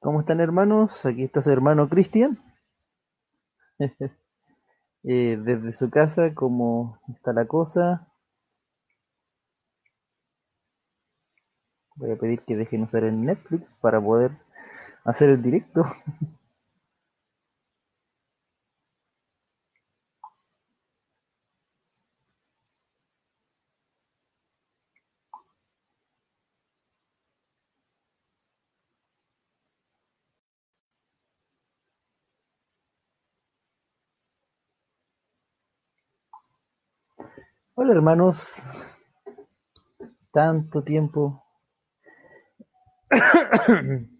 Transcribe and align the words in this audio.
¿Cómo 0.00 0.18
están 0.18 0.40
hermanos? 0.40 1.06
Aquí 1.06 1.22
está 1.22 1.40
su 1.40 1.52
hermano 1.52 1.88
Cristian. 1.88 2.36
Eh, 5.04 5.38
desde 5.42 5.74
su 5.74 5.90
casa, 5.90 6.34
¿cómo 6.34 7.00
está 7.14 7.32
la 7.32 7.46
cosa? 7.46 8.08
Voy 11.96 12.10
a 12.12 12.16
pedir 12.16 12.40
que 12.46 12.56
dejen 12.56 12.84
usar 12.84 13.04
el 13.04 13.22
Netflix 13.26 13.74
para 13.74 14.00
poder 14.00 14.30
hacer 15.04 15.30
el 15.30 15.42
directo. 15.42 15.84
Hola 37.88 37.96
hermanos, 37.96 38.52
tanto 40.30 40.84
tiempo. 40.84 41.42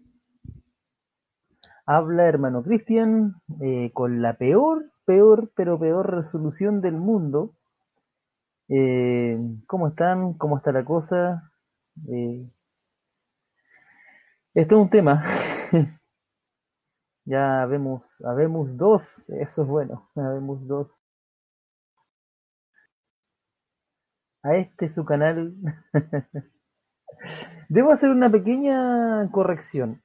Habla 1.85 2.25
hermano 2.25 2.63
Cristian 2.63 3.35
eh, 3.61 3.91
con 3.93 4.23
la 4.23 4.39
peor, 4.39 4.91
peor, 5.05 5.51
pero 5.55 5.77
peor 5.77 6.09
resolución 6.09 6.81
del 6.81 6.95
mundo. 6.95 7.53
Eh, 8.69 9.37
¿Cómo 9.67 9.89
están? 9.89 10.33
¿Cómo 10.33 10.57
está 10.57 10.71
la 10.71 10.83
cosa? 10.83 11.51
Eh, 12.07 12.49
esto 14.55 14.75
es 14.77 14.81
un 14.81 14.89
tema. 14.89 15.23
ya 17.23 17.67
vemos, 17.67 18.01
habemos 18.25 18.75
dos, 18.75 19.29
eso 19.29 19.61
es 19.61 19.67
bueno, 19.67 20.09
habemos 20.15 20.65
dos. 20.65 21.03
A 24.43 24.55
este 24.55 24.87
su 24.87 25.05
canal. 25.05 25.53
Debo 27.69 27.91
hacer 27.91 28.09
una 28.09 28.31
pequeña 28.31 29.29
corrección. 29.31 30.01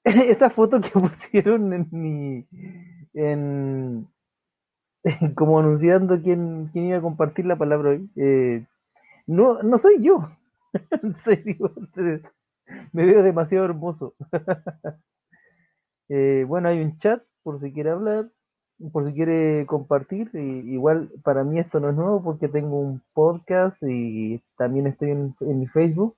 Esa 0.04 0.50
foto 0.50 0.80
que 0.80 0.90
pusieron 1.00 1.72
en 1.72 1.88
mi. 1.90 2.46
En, 3.14 4.08
como 5.34 5.58
anunciando 5.58 6.20
quién, 6.20 6.68
quién, 6.72 6.86
iba 6.86 6.98
a 6.98 7.02
compartir 7.02 7.46
la 7.46 7.56
palabra 7.56 7.90
hoy. 7.90 8.10
Eh, 8.16 8.66
no, 9.26 9.62
no 9.62 9.78
soy 9.78 10.02
yo. 10.02 10.30
en 11.02 11.16
serio. 11.16 11.72
Me 12.92 13.04
veo 13.04 13.22
demasiado 13.22 13.64
hermoso. 13.64 14.14
eh, 16.08 16.44
bueno, 16.46 16.68
hay 16.68 16.80
un 16.80 16.98
chat 16.98 17.22
por 17.42 17.60
si 17.60 17.72
quiere 17.72 17.90
hablar 17.90 18.30
por 18.92 19.06
si 19.06 19.14
quiere 19.14 19.66
compartir. 19.66 20.30
Y, 20.34 20.72
igual 20.72 21.10
para 21.22 21.44
mí 21.44 21.58
esto 21.58 21.80
no 21.80 21.90
es 21.90 21.96
nuevo 21.96 22.22
porque 22.22 22.48
tengo 22.48 22.80
un 22.80 23.02
podcast 23.12 23.82
y 23.82 24.42
también 24.56 24.86
estoy 24.86 25.10
en, 25.10 25.34
mi 25.40 25.66
Facebook 25.66 26.16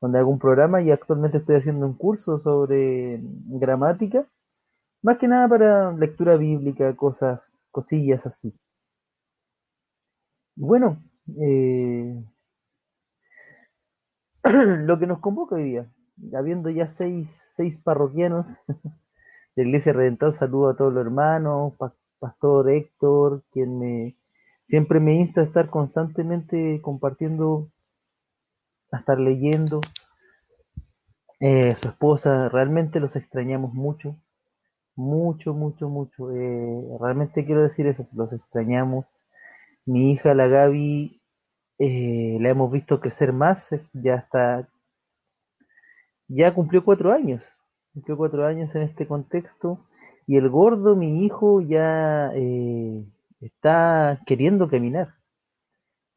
donde 0.00 0.18
hago 0.18 0.30
un 0.30 0.38
programa 0.38 0.82
y 0.82 0.90
actualmente 0.90 1.38
estoy 1.38 1.56
haciendo 1.56 1.86
un 1.86 1.94
curso 1.94 2.38
sobre 2.38 3.20
gramática. 3.22 4.26
Más 5.02 5.18
que 5.18 5.28
nada 5.28 5.48
para 5.48 5.92
lectura 5.92 6.36
bíblica, 6.36 6.94
cosas, 6.96 7.58
cosillas 7.70 8.26
así. 8.26 8.54
Bueno, 10.56 11.02
eh, 11.40 12.22
lo 14.84 14.98
que 14.98 15.06
nos 15.06 15.20
convoca 15.20 15.56
hoy 15.56 15.64
día, 15.64 15.90
habiendo 16.36 16.70
ya 16.70 16.86
seis, 16.86 17.30
seis 17.54 17.78
parroquianos 17.78 18.48
de 19.56 19.62
Iglesia 19.62 19.92
Redentor, 19.92 20.34
saludo 20.34 20.70
a 20.70 20.76
todos 20.76 20.92
los 20.92 21.04
hermanos, 21.04 21.74
Pastor 22.18 22.70
Héctor, 22.70 23.44
quien 23.52 23.78
me 23.78 24.16
siempre 24.60 24.98
me 24.98 25.14
insta 25.14 25.42
a 25.42 25.44
estar 25.44 25.70
constantemente 25.70 26.80
compartiendo, 26.82 27.70
a 28.90 28.98
estar 28.98 29.20
leyendo. 29.20 29.80
Eh, 31.40 31.76
su 31.76 31.88
esposa, 31.88 32.48
realmente 32.48 33.00
los 33.00 33.16
extrañamos 33.16 33.74
mucho, 33.74 34.16
mucho, 34.96 35.54
mucho, 35.54 35.88
mucho. 35.88 36.32
Eh, 36.32 36.98
realmente 37.00 37.44
quiero 37.44 37.62
decir 37.62 37.86
eso, 37.86 38.06
los 38.12 38.32
extrañamos. 38.32 39.06
Mi 39.84 40.12
hija, 40.12 40.34
la 40.34 40.48
Gaby, 40.48 41.20
eh, 41.78 42.38
la 42.40 42.48
hemos 42.48 42.72
visto 42.72 43.00
crecer 43.00 43.32
más, 43.32 43.70
ya 43.94 44.14
está, 44.16 44.68
ya 46.28 46.54
cumplió 46.54 46.84
cuatro 46.84 47.12
años 47.12 47.44
cumplió 47.94 48.16
cuatro 48.16 48.44
años 48.44 48.74
en 48.74 48.82
este 48.82 49.06
contexto 49.06 49.78
y 50.26 50.36
el 50.36 50.50
gordo, 50.50 50.96
mi 50.96 51.24
hijo, 51.24 51.60
ya 51.60 52.32
eh, 52.34 53.04
está 53.40 54.20
queriendo 54.26 54.68
caminar. 54.68 55.14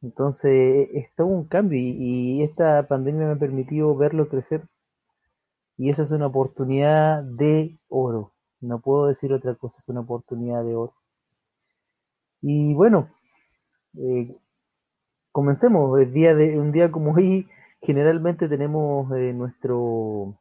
Entonces 0.01 0.89
es 0.93 1.13
todo 1.15 1.27
un 1.27 1.45
cambio 1.45 1.79
y, 1.79 2.41
esta 2.43 2.87
pandemia 2.87 3.27
me 3.27 3.33
ha 3.33 3.35
permitido 3.39 3.95
verlo 3.95 4.29
crecer 4.29 4.63
y 5.77 5.89
esa 5.89 6.03
es 6.03 6.11
una 6.11 6.27
oportunidad 6.27 7.23
de 7.23 7.77
oro. 7.89 8.33
No 8.61 8.79
puedo 8.79 9.07
decir 9.07 9.33
otra 9.33 9.55
cosa, 9.55 9.77
es 9.79 9.87
una 9.89 10.01
oportunidad 10.01 10.63
de 10.63 10.75
oro. 10.75 10.93
Y 12.41 12.73
bueno, 12.73 13.09
eh, 13.97 14.35
comencemos. 15.31 15.99
El 15.99 16.13
día 16.13 16.35
de, 16.35 16.59
un 16.59 16.71
día 16.71 16.91
como 16.91 17.13
hoy, 17.13 17.47
generalmente 17.81 18.47
tenemos 18.47 19.11
eh, 19.15 19.33
nuestro 19.33 20.37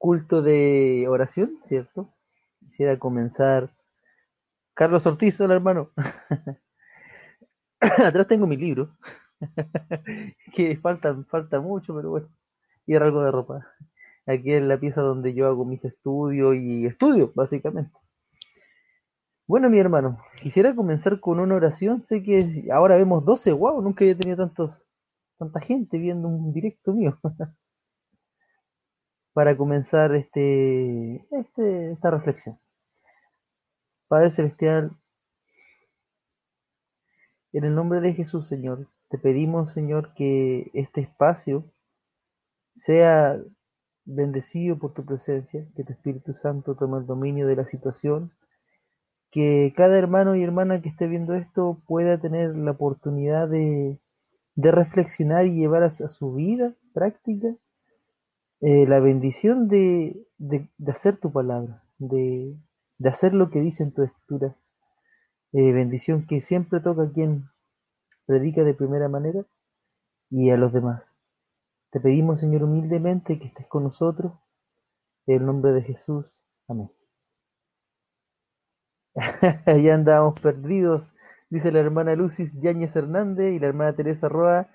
culto 0.00 0.40
de 0.40 1.04
oración, 1.08 1.58
¿cierto? 1.60 2.08
Quisiera 2.58 2.98
comenzar. 2.98 3.70
Carlos 4.72 5.04
Ortiz, 5.06 5.38
hola 5.42 5.54
hermano. 5.54 5.90
Atrás 7.80 8.26
tengo 8.26 8.46
mi 8.46 8.56
libro, 8.56 8.96
que 10.54 10.78
falta, 10.78 11.14
falta 11.28 11.60
mucho, 11.60 11.94
pero 11.94 12.10
bueno, 12.10 12.28
y 12.86 12.94
algo 12.94 13.22
de 13.22 13.30
ropa. 13.30 13.66
Aquí 14.26 14.54
es 14.54 14.62
la 14.62 14.80
pieza 14.80 15.02
donde 15.02 15.34
yo 15.34 15.46
hago 15.46 15.66
mis 15.66 15.84
estudios 15.84 16.56
y 16.56 16.86
estudio, 16.86 17.30
básicamente. 17.34 17.92
Bueno, 19.46 19.68
mi 19.68 19.78
hermano, 19.80 20.18
quisiera 20.42 20.74
comenzar 20.74 21.20
con 21.20 21.40
una 21.40 21.56
oración. 21.56 22.00
Sé 22.00 22.22
que 22.22 22.68
ahora 22.72 22.96
vemos 22.96 23.22
12, 23.26 23.52
wow, 23.52 23.82
nunca 23.82 24.04
había 24.04 24.16
tenido 24.16 24.38
tantos, 24.38 24.86
tanta 25.38 25.60
gente 25.60 25.98
viendo 25.98 26.26
un 26.28 26.54
directo 26.54 26.94
mío. 26.94 27.18
para 29.32 29.56
comenzar 29.56 30.14
este, 30.14 31.26
este, 31.30 31.92
esta 31.92 32.10
reflexión. 32.10 32.58
Padre 34.08 34.30
Celestial, 34.30 34.90
en 37.52 37.64
el 37.64 37.74
nombre 37.74 38.00
de 38.00 38.14
Jesús, 38.14 38.48
Señor, 38.48 38.88
te 39.08 39.18
pedimos, 39.18 39.72
Señor, 39.72 40.14
que 40.14 40.70
este 40.74 41.00
espacio 41.00 41.64
sea 42.76 43.38
bendecido 44.04 44.78
por 44.78 44.94
tu 44.94 45.04
presencia, 45.04 45.66
que 45.76 45.84
tu 45.84 45.92
Espíritu 45.92 46.34
Santo 46.34 46.74
tome 46.74 46.98
el 46.98 47.06
dominio 47.06 47.46
de 47.46 47.56
la 47.56 47.66
situación, 47.66 48.32
que 49.30 49.72
cada 49.76 49.96
hermano 49.96 50.34
y 50.34 50.42
hermana 50.42 50.82
que 50.82 50.88
esté 50.88 51.06
viendo 51.06 51.34
esto 51.34 51.80
pueda 51.86 52.20
tener 52.20 52.56
la 52.56 52.72
oportunidad 52.72 53.48
de, 53.48 54.00
de 54.56 54.70
reflexionar 54.72 55.46
y 55.46 55.54
llevar 55.54 55.84
a 55.84 55.90
su 55.90 56.34
vida 56.34 56.74
práctica 56.92 57.54
eh, 58.60 58.86
la 58.86 59.00
bendición 59.00 59.68
de, 59.68 60.26
de, 60.38 60.68
hacer 60.88 61.18
tu 61.18 61.32
palabra, 61.32 61.82
de, 61.98 62.56
de, 62.98 63.08
hacer 63.08 63.34
lo 63.34 63.50
que 63.50 63.60
dice 63.60 63.82
en 63.82 63.92
tu 63.92 64.02
escritura. 64.02 64.56
Eh, 65.52 65.72
bendición 65.72 66.26
que 66.26 66.42
siempre 66.42 66.80
toca 66.80 67.04
a 67.04 67.12
quien 67.12 67.48
predica 68.26 68.62
de 68.62 68.74
primera 68.74 69.08
manera 69.08 69.44
y 70.30 70.50
a 70.50 70.56
los 70.56 70.72
demás. 70.72 71.10
Te 71.90 72.00
pedimos, 72.00 72.40
Señor, 72.40 72.64
humildemente 72.64 73.38
que 73.38 73.46
estés 73.46 73.66
con 73.66 73.84
nosotros. 73.84 74.32
En 75.26 75.36
el 75.36 75.46
nombre 75.46 75.72
de 75.72 75.82
Jesús. 75.82 76.26
Amén. 76.68 76.90
ya 79.82 79.94
andábamos 79.94 80.38
perdidos, 80.40 81.10
dice 81.50 81.72
la 81.72 81.80
hermana 81.80 82.14
Lucis 82.14 82.60
Yáñez 82.60 82.94
Hernández 82.94 83.54
y 83.54 83.58
la 83.58 83.66
hermana 83.66 83.94
Teresa 83.94 84.28
Roa 84.28 84.68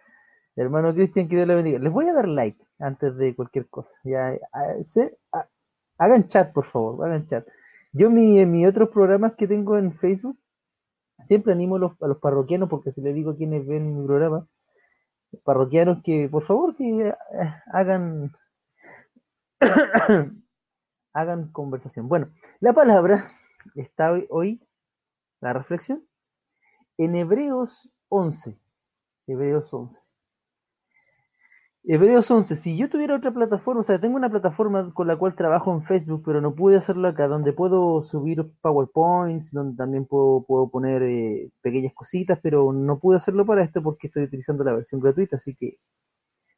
Hermano 0.57 0.93
Cristian, 0.93 1.27
que 1.27 1.35
Dios 1.35 1.47
le 1.47 1.55
bendiga. 1.55 1.79
Les 1.79 1.91
voy 1.91 2.07
a 2.07 2.13
dar 2.13 2.27
like 2.27 2.64
antes 2.79 3.15
de 3.17 3.35
cualquier 3.35 3.67
cosa. 3.67 3.93
Ya, 4.03 4.37
hagan 5.97 6.27
chat, 6.27 6.53
por 6.53 6.65
favor, 6.65 7.05
hagan 7.05 7.25
chat. 7.27 7.47
Yo 7.93 8.09
mi, 8.09 8.39
en 8.39 8.51
mis 8.51 8.67
otros 8.67 8.89
programas 8.89 9.35
que 9.35 9.47
tengo 9.47 9.77
en 9.77 9.93
Facebook, 9.97 10.37
siempre 11.23 11.53
animo 11.53 11.77
a 11.77 11.79
los, 11.79 12.01
a 12.01 12.07
los 12.07 12.17
parroquianos, 12.19 12.69
porque 12.69 12.91
si 12.91 13.01
les 13.01 13.15
digo 13.15 13.31
a 13.31 13.37
quienes 13.37 13.65
ven 13.65 13.97
mi 13.97 14.05
programa, 14.05 14.47
parroquianos 15.43 16.03
que 16.03 16.29
por 16.29 16.45
favor 16.45 16.75
que 16.75 17.09
eh, 17.09 17.15
hagan 17.71 18.31
hagan 21.13 21.51
conversación. 21.51 22.07
Bueno, 22.07 22.31
la 22.59 22.73
palabra 22.73 23.27
está 23.75 24.11
hoy, 24.11 24.27
hoy, 24.29 24.61
la 25.41 25.53
reflexión, 25.53 26.05
en 26.97 27.15
Hebreos 27.15 27.89
11. 28.09 28.57
Hebreos 29.27 29.73
11. 29.73 30.04
Hebreos 31.87 32.31
11, 32.31 32.55
si 32.55 32.77
yo 32.77 32.89
tuviera 32.89 33.15
otra 33.15 33.31
plataforma, 33.31 33.81
o 33.81 33.83
sea, 33.83 33.99
tengo 34.01 34.15
una 34.15 34.29
plataforma 34.29 34.91
con 34.93 35.07
la 35.07 35.17
cual 35.17 35.35
trabajo 35.35 35.71
en 35.71 35.83
Facebook, 35.83 36.23
pero 36.25 36.41
no 36.41 36.55
pude 36.55 36.77
hacerlo 36.77 37.07
acá, 37.07 37.27
donde 37.27 37.53
puedo 37.53 38.03
subir 38.03 38.43
PowerPoints, 38.61 39.51
donde 39.51 39.77
también 39.77 40.05
puedo, 40.05 40.43
puedo 40.47 40.67
poner 40.69 41.03
eh, 41.03 41.51
pequeñas 41.61 41.93
cositas, 41.93 42.39
pero 42.41 42.73
no 42.73 42.97
pude 42.99 43.17
hacerlo 43.17 43.45
para 43.45 43.63
esto 43.63 43.83
porque 43.83 44.07
estoy 44.07 44.23
utilizando 44.23 44.63
la 44.63 44.73
versión 44.73 44.99
gratuita, 44.99 45.35
así 45.35 45.53
que 45.55 45.77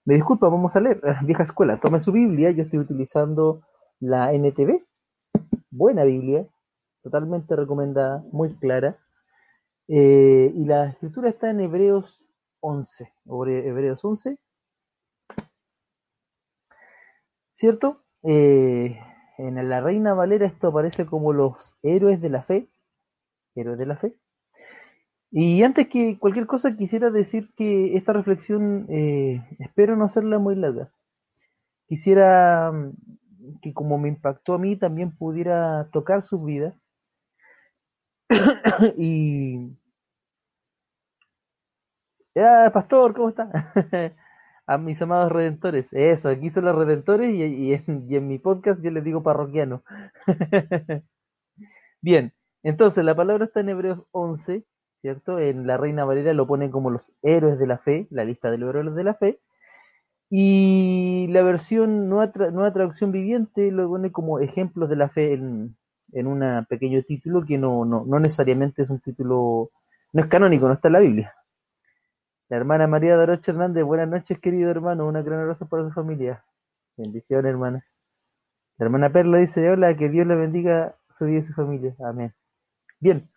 me 0.06 0.16
disculpa, 0.16 0.48
vamos 0.48 0.78
a 0.78 0.80
leer, 0.80 1.02
vieja 1.26 1.44
escuela, 1.44 1.78
tome 1.80 2.00
su 2.00 2.14
Biblia, 2.14 2.52
yo 2.52 2.64
estoy 2.64 2.80
utilizando 2.80 3.64
la 4.00 4.32
NTV, 4.32 4.82
buena 5.70 6.06
Biblia, 6.06 6.48
totalmente 7.04 7.54
recomendada, 7.54 8.24
muy 8.32 8.56
clara, 8.56 8.98
eh, 9.90 10.54
y 10.56 10.64
la 10.64 10.86
escritura 10.88 11.30
está 11.30 11.50
en 11.50 11.60
Hebreos 11.60 12.24
11, 12.62 13.12
Hebreos 13.26 14.06
11, 14.06 14.40
¿cierto? 17.57 18.04
Eh, 18.24 19.00
en 19.38 19.69
la 19.69 19.81
Reina 19.81 20.13
Valera 20.13 20.45
esto 20.45 20.68
aparece 20.68 21.06
como 21.06 21.33
los 21.33 21.74
héroes 21.83 22.21
de 22.21 22.30
la 22.30 22.44
fe, 22.44 22.69
héroes 23.56 23.77
de 23.80 23.86
la 23.86 23.98
fe. 23.98 24.15
Y 25.31 25.63
antes 25.63 25.89
que 25.89 26.18
cualquier 26.19 26.48
cosa 26.48 26.77
quisiera 26.77 27.09
decir 27.09 27.51
que 27.56 27.95
esta 27.98 28.13
reflexión 28.13 28.86
eh, 28.89 29.44
espero 29.59 29.95
no 29.95 30.06
hacerla 30.06 30.39
muy 30.39 30.56
larga. 30.56 30.89
Quisiera 31.88 32.71
mm, 32.71 33.59
que 33.62 33.74
como 33.74 33.98
me 33.98 34.09
impactó 34.09 34.54
a 34.54 34.59
mí 34.59 34.75
también 34.77 35.15
pudiera 35.18 35.89
tocar 35.92 36.25
sus 36.25 36.44
vidas 36.45 36.75
y 38.98 39.71
ah, 42.36 42.69
pastor, 42.74 43.13
¿cómo 43.15 43.30
está? 43.30 43.74
a 44.68 44.78
mis 44.78 45.02
amados 45.02 45.31
redentores. 45.31 45.88
Eso, 45.92 46.30
aquí 46.30 46.50
son 46.52 46.66
los 46.66 46.75
redentores 46.75 47.34
y, 47.34 47.74
en, 47.74 48.28
mi 48.28 48.38
podcast 48.38 48.81
yo 48.84 48.92
les 48.92 49.04
digo 49.04 49.24
parroquiano. 49.24 49.81
Bien, 52.02 52.34
entonces 52.64 53.04
la 53.04 53.16
palabra 53.16 53.46
está 53.46 53.62
en 53.62 53.69
Hebreos 53.69 54.04
11, 54.12 54.66
¿cierto? 55.02 55.40
En 55.40 55.66
la 55.68 55.78
Reina 55.78 56.06
Valera 56.06 56.34
lo 56.34 56.48
ponen 56.48 56.69
como 56.69 56.92
los 56.92 57.14
héroes 57.24 57.58
de 57.60 57.68
la 57.68 57.78
fe, 57.78 58.08
la 58.12 58.25
lista 58.25 58.52
de 58.52 58.58
los 58.58 58.69
héroes 58.69 58.94
de 58.94 59.04
la 59.04 59.14
fe. 59.16 59.40
Y 60.30 61.28
la 61.30 61.42
versión 61.44 62.10
nueva, 62.10 62.34
nueva 62.52 62.74
traducción 62.74 63.14
viviente 63.14 63.72
lo 63.72 63.88
pone 63.88 64.12
como 64.12 64.40
ejemplos 64.40 64.90
de 64.90 64.98
la 64.98 65.08
fe 65.08 65.34
en, 65.34 65.78
en 66.12 66.28
un 66.28 66.66
pequeño 66.68 67.02
título 67.04 67.46
que 67.46 67.58
no, 67.58 67.86
no, 67.86 68.04
no 68.06 68.19
necesariamente 68.19 68.84
es 68.84 68.90
un 68.90 69.00
título, 69.00 69.72
no 70.12 70.22
es 70.22 70.28
canónico, 70.28 70.68
no 70.68 70.74
está 70.74 70.90
en 70.90 70.94
la 70.94 71.00
Biblia. 71.00 71.34
La 72.50 72.56
hermana 72.56 72.88
María 72.88 73.18
Daroche 73.18 73.52
Hernández, 73.52 73.84
buenas 73.84 74.08
noches, 74.08 74.40
querido 74.40 74.72
hermano. 74.72 75.06
Una 75.06 75.22
gran 75.22 75.42
abrazo 75.42 75.68
para 75.68 75.84
su 75.84 75.92
familia. 75.92 76.46
Bendiciones, 76.96 77.50
hermana. 77.50 77.86
La 78.78 78.86
hermana 78.86 79.12
Perla 79.12 79.40
dice: 79.40 79.70
Hola, 79.70 79.98
que 79.98 80.08
Dios 80.08 80.26
le 80.26 80.36
bendiga 80.36 80.96
su 81.10 81.26
vida 81.26 81.40
y 81.40 81.44
su 81.44 81.52
familia. 81.54 81.94
Amén. 82.00 82.34
Bien. 83.02 83.30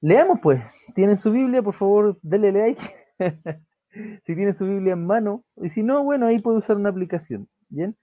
Leamos, 0.00 0.40
pues. 0.42 0.60
¿Tienen 0.96 1.18
su 1.18 1.30
Biblia? 1.30 1.62
Por 1.62 1.74
favor, 1.74 2.18
denle 2.22 2.50
like. 2.50 2.82
si 4.26 4.34
tienen 4.34 4.56
su 4.56 4.64
Biblia 4.64 4.94
en 4.94 5.06
mano. 5.06 5.44
Y 5.62 5.70
si 5.70 5.84
no, 5.84 6.02
bueno, 6.02 6.26
ahí 6.26 6.40
puede 6.40 6.58
usar 6.58 6.78
una 6.78 6.88
aplicación. 6.88 7.48
Bien. 7.68 7.96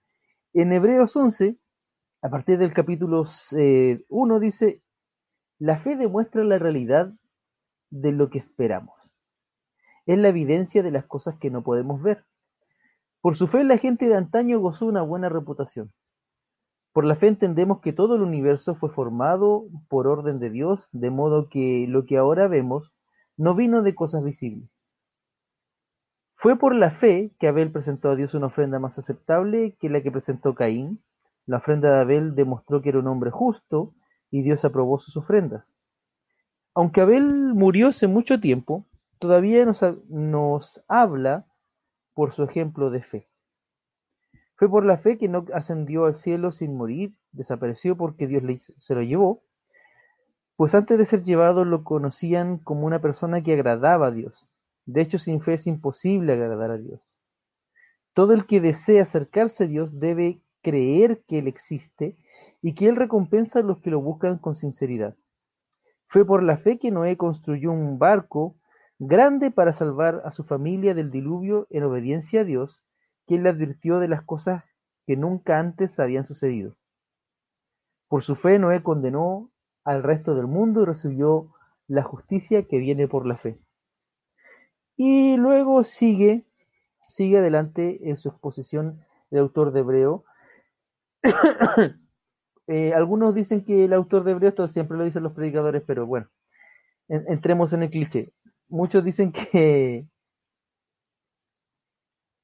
En 0.54 0.72
Hebreos 0.72 1.18
11, 1.18 1.58
a 2.22 2.30
partir 2.30 2.58
del 2.60 2.74
capítulo 2.74 3.26
1, 3.52 4.38
eh, 4.38 4.40
dice: 4.40 4.82
La 5.60 5.78
fe 5.78 5.98
demuestra 5.98 6.46
la 6.46 6.60
realidad 6.60 7.12
de 7.90 8.14
lo 8.14 8.30
que 8.30 8.38
esperamos 8.38 8.97
es 10.08 10.18
la 10.18 10.30
evidencia 10.30 10.82
de 10.82 10.92
las 10.92 11.06
cosas 11.06 11.38
que 11.38 11.52
no 11.52 11.62
podemos 11.62 12.02
ver. 12.02 12.26
Por 13.22 13.36
su 13.36 13.46
fe 13.48 13.64
la 13.64 13.78
gente 13.78 14.08
de 14.08 14.16
antaño 14.16 14.60
gozó 14.60 14.86
una 14.88 15.04
buena 15.04 15.30
reputación. 15.30 15.92
Por 16.94 17.06
la 17.06 17.16
fe 17.16 17.28
entendemos 17.28 17.82
que 17.82 17.94
todo 17.94 18.16
el 18.16 18.22
universo 18.22 18.74
fue 18.74 18.90
formado 18.90 19.66
por 19.90 20.08
orden 20.08 20.40
de 20.40 20.50
Dios, 20.50 20.80
de 20.92 21.12
modo 21.12 21.50
que 21.50 21.86
lo 21.88 22.06
que 22.06 22.18
ahora 22.18 22.48
vemos 22.48 22.92
no 23.36 23.54
vino 23.54 23.84
de 23.84 23.94
cosas 23.94 24.24
visibles. 24.24 24.70
Fue 26.36 26.58
por 26.58 26.74
la 26.74 26.92
fe 26.92 27.32
que 27.40 27.48
Abel 27.48 27.72
presentó 27.72 28.10
a 28.10 28.16
Dios 28.16 28.34
una 28.34 28.48
ofrenda 28.48 28.80
más 28.80 28.98
aceptable 28.98 29.76
que 29.80 29.90
la 29.90 30.02
que 30.02 30.12
presentó 30.12 30.56
Caín. 30.56 31.04
La 31.46 31.58
ofrenda 31.58 31.92
de 31.92 32.00
Abel 32.00 32.34
demostró 32.36 32.82
que 32.82 32.90
era 32.90 33.00
un 33.00 33.08
hombre 33.08 33.30
justo 33.30 33.94
y 34.32 34.42
Dios 34.42 34.64
aprobó 34.64 35.00
sus 35.00 35.18
ofrendas. 35.18 35.66
Aunque 36.74 37.02
Abel 37.02 37.26
murió 37.54 37.88
hace 37.88 38.08
mucho 38.08 38.40
tiempo, 38.40 38.86
todavía 39.20 39.66
nos, 39.66 40.82
habla 40.88 41.46
por 42.14 42.34
su 42.34 42.44
ejemplo 42.44 42.90
de 42.90 43.04
fe. 43.04 43.30
Fue 44.56 44.70
por 44.70 44.86
la 44.86 44.98
fe 44.98 45.18
que 45.18 45.28
no 45.28 45.46
ascendió 45.54 46.06
al 46.06 46.16
cielo 46.16 46.52
sin 46.52 46.76
morir, 46.76 47.14
desapareció 47.32 47.96
porque 47.96 48.28
Dios 48.28 48.44
se 48.78 48.96
lo 48.96 49.04
llevó, 49.04 49.44
pues 50.56 50.74
antes 50.74 50.98
de 50.98 51.06
ser 51.06 51.24
llevado 51.24 51.66
lo 51.66 51.84
conocían 51.84 52.58
como 52.58 52.88
una 52.88 53.00
persona 53.00 53.44
que 53.44 53.54
agradaba 53.54 54.08
a 54.08 54.12
Dios. 54.12 54.48
De 54.86 55.02
hecho, 55.02 55.20
sin 55.20 55.42
fe 55.42 55.54
es 55.54 55.68
imposible 55.68 56.34
agradar 56.34 56.72
a 56.72 56.78
Dios. 56.78 57.02
Todo 58.14 58.34
el 58.34 58.48
que 58.48 58.62
desea 58.62 59.04
acercarse 59.04 59.66
a 59.66 59.68
Dios 59.68 60.00
debe 60.00 60.42
creer 60.64 61.22
que 61.28 61.38
Él 61.38 61.48
existe 61.48 62.18
y 62.64 62.74
que 62.74 62.88
Él 62.88 62.96
recompensa 62.96 63.60
a 63.60 63.64
los 63.64 63.80
que 63.80 63.92
lo 63.92 64.02
buscan 64.02 64.40
con 64.40 64.56
sinceridad. 64.56 65.16
Fue 66.08 66.26
por 66.26 66.42
la 66.42 66.58
fe 66.58 66.80
que 66.80 66.90
Noé 66.90 67.18
construyó 67.18 67.72
un 67.72 68.00
barco 68.00 68.56
grande 69.00 69.52
para 69.52 69.74
salvar 69.74 70.22
a 70.26 70.32
su 70.32 70.44
familia 70.44 70.94
del 70.94 71.12
diluvio 71.12 71.68
en 71.70 71.84
obediencia 71.84 72.42
a 72.42 72.44
Dios, 72.44 72.82
quien 73.26 73.44
le 73.44 73.50
advirtió 73.50 74.00
de 74.00 74.08
las 74.08 74.24
cosas 74.24 74.64
que 75.06 75.16
nunca 75.16 75.60
antes 75.60 76.00
habían 76.00 76.26
sucedido. 76.26 76.76
Por 78.08 78.24
su 78.24 78.36
fe 78.36 78.58
Noé 78.58 78.82
condenó 78.84 79.52
al 79.84 80.04
resto 80.04 80.36
del 80.36 80.48
mundo 80.48 80.82
y 80.82 80.86
recibió 80.86 81.54
la 81.88 82.04
justicia 82.04 82.64
que 82.64 82.80
viene 82.80 83.08
por 83.08 83.26
la 83.26 83.38
fe. 83.38 83.60
Y 84.96 85.38
luego 85.38 85.84
sigue, 85.84 86.46
sigue 87.08 87.38
adelante 87.38 88.10
en 88.10 88.18
su 88.18 88.30
exposición 88.30 89.06
el 89.32 89.40
autor 89.40 89.72
de 89.72 89.80
Hebreo. 89.82 90.24
Eh, 92.70 92.94
algunos 92.94 93.34
dicen 93.34 93.64
que 93.64 93.86
el 93.86 93.94
autor 93.94 94.26
de 94.26 94.32
Hebreo, 94.32 94.50
esto 94.50 94.68
siempre 94.68 94.98
lo 94.98 95.06
dicen 95.06 95.24
los 95.24 95.32
predicadores, 95.32 95.84
pero 95.88 96.06
bueno, 96.06 96.28
entremos 97.08 97.72
en 97.72 97.84
el 97.84 97.90
cliché 97.90 98.34
muchos 98.70 99.04
dicen 99.04 99.32
que, 99.32 100.06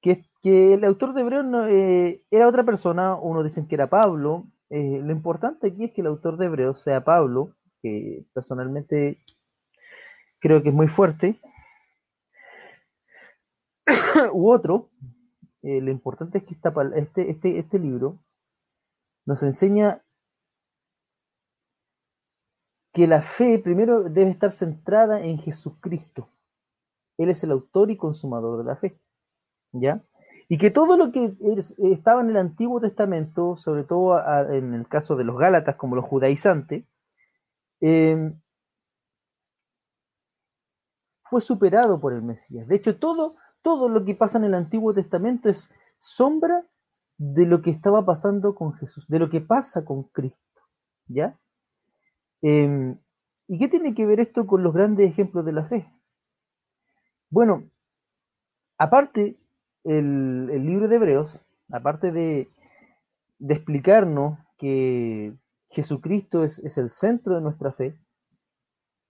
que, 0.01 0.73
el 0.73 0.83
autor 0.83 1.13
de 1.13 1.21
Hebreo 1.21 1.67
eh, 1.67 2.23
era 2.29 2.47
otra 2.47 2.63
persona, 2.63 3.15
unos 3.15 3.45
dicen 3.45 3.67
que 3.67 3.75
era 3.75 3.89
Pablo. 3.89 4.45
Eh, 4.69 4.99
lo 5.01 5.11
importante 5.11 5.67
aquí 5.67 5.85
es 5.85 5.93
que 5.93 6.01
el 6.01 6.07
autor 6.07 6.37
de 6.37 6.47
Hebreo 6.47 6.75
sea 6.75 7.03
Pablo, 7.03 7.55
que 7.81 8.25
personalmente 8.33 9.23
creo 10.39 10.61
que 10.61 10.69
es 10.69 10.75
muy 10.75 10.87
fuerte, 10.87 11.39
u 14.33 14.51
otro. 14.51 14.89
Eh, 15.61 15.79
lo 15.79 15.91
importante 15.91 16.39
es 16.39 16.43
que 16.43 16.55
este, 16.95 17.31
este, 17.31 17.59
este 17.59 17.79
libro 17.79 18.19
nos 19.25 19.41
enseña 19.43 20.02
que 22.93 23.07
la 23.07 23.23
fe 23.23 23.59
primero 23.59 24.03
debe 24.03 24.29
estar 24.29 24.51
centrada 24.51 25.21
en 25.21 25.39
Jesucristo. 25.39 26.29
Él 27.17 27.29
es 27.29 27.43
el 27.43 27.51
autor 27.51 27.91
y 27.91 27.97
consumador 27.97 28.59
de 28.59 28.63
la 28.63 28.75
fe. 28.75 28.99
¿Ya? 29.71 30.03
Y 30.47 30.59
que 30.59 30.69
todo 30.69 30.97
lo 30.97 31.11
que 31.11 31.35
estaba 31.79 32.21
en 32.21 32.29
el 32.29 32.37
Antiguo 32.37 32.79
Testamento, 32.79 33.57
sobre 33.57 33.83
todo 33.83 34.19
en 34.51 34.75
el 34.75 34.87
caso 34.87 35.15
de 35.15 35.23
los 35.23 35.37
Gálatas 35.37 35.75
como 35.75 35.95
los 35.95 36.05
judaizantes, 36.05 36.85
em, 37.81 38.39
fue 41.23 41.41
superado 41.41 41.99
por 41.99 42.13
el 42.13 42.21
Mesías. 42.21 42.67
De 42.67 42.75
hecho, 42.75 42.99
todo, 42.99 43.35
todo 43.63 43.89
lo 43.89 44.05
que 44.05 44.13
pasa 44.13 44.37
en 44.37 44.43
el 44.43 44.53
Antiguo 44.53 44.93
Testamento 44.93 45.49
es 45.49 45.67
sombra 45.97 46.63
de 47.17 47.45
lo 47.45 47.63
que 47.63 47.71
estaba 47.71 48.05
pasando 48.05 48.53
con 48.53 48.73
Jesús, 48.73 49.07
de 49.07 49.17
lo 49.17 49.29
que 49.31 49.41
pasa 49.41 49.83
con 49.83 50.03
Cristo. 50.03 50.61
¿Ya? 51.07 51.39
Em, 52.43 52.97
¿Y 53.47 53.57
qué 53.57 53.69
tiene 53.69 53.95
que 53.95 54.05
ver 54.05 54.19
esto 54.19 54.45
con 54.45 54.63
los 54.63 54.73
grandes 54.73 55.09
ejemplos 55.09 55.45
de 55.45 55.53
la 55.53 55.65
fe? 55.65 55.89
Bueno, 57.29 57.69
aparte, 58.77 59.37
el, 59.85 60.47
libro 60.65 60.89
de 60.89 60.95
Hebreos, 60.97 61.39
aparte 61.71 62.11
de, 62.11 62.49
explicarnos 63.39 64.37
que 64.57 65.33
Jesucristo 65.69 66.43
es, 66.43 66.59
el 66.77 66.89
centro 66.89 67.35
de 67.35 67.41
nuestra 67.41 67.71
fe, 67.71 67.97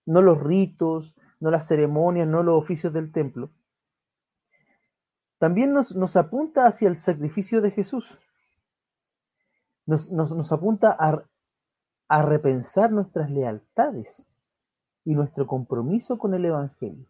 no 0.05 0.21
los 0.21 0.39
ritos, 0.41 1.15
no 1.39 1.49
las 1.49 1.67
ceremonias, 1.67 2.27
no 2.27 2.43
los 2.43 2.61
oficios 2.61 2.93
del 2.93 3.11
templo, 3.11 3.51
también 5.39 5.73
nos, 5.73 6.15
apunta 6.15 6.67
hacia 6.67 6.87
el 6.87 6.97
sacrificio 6.97 7.61
de 7.61 7.71
Jesús. 7.71 8.05
Nos 9.85 10.51
apunta 10.53 10.95
a, 10.97 11.25
a 12.13 12.21
repensar 12.21 12.91
nuestras 12.91 13.31
lealtades 13.31 14.23
y 15.03 15.15
nuestro 15.15 15.47
compromiso 15.47 16.19
con 16.19 16.35
el 16.35 16.45
Evangelio. 16.45 17.07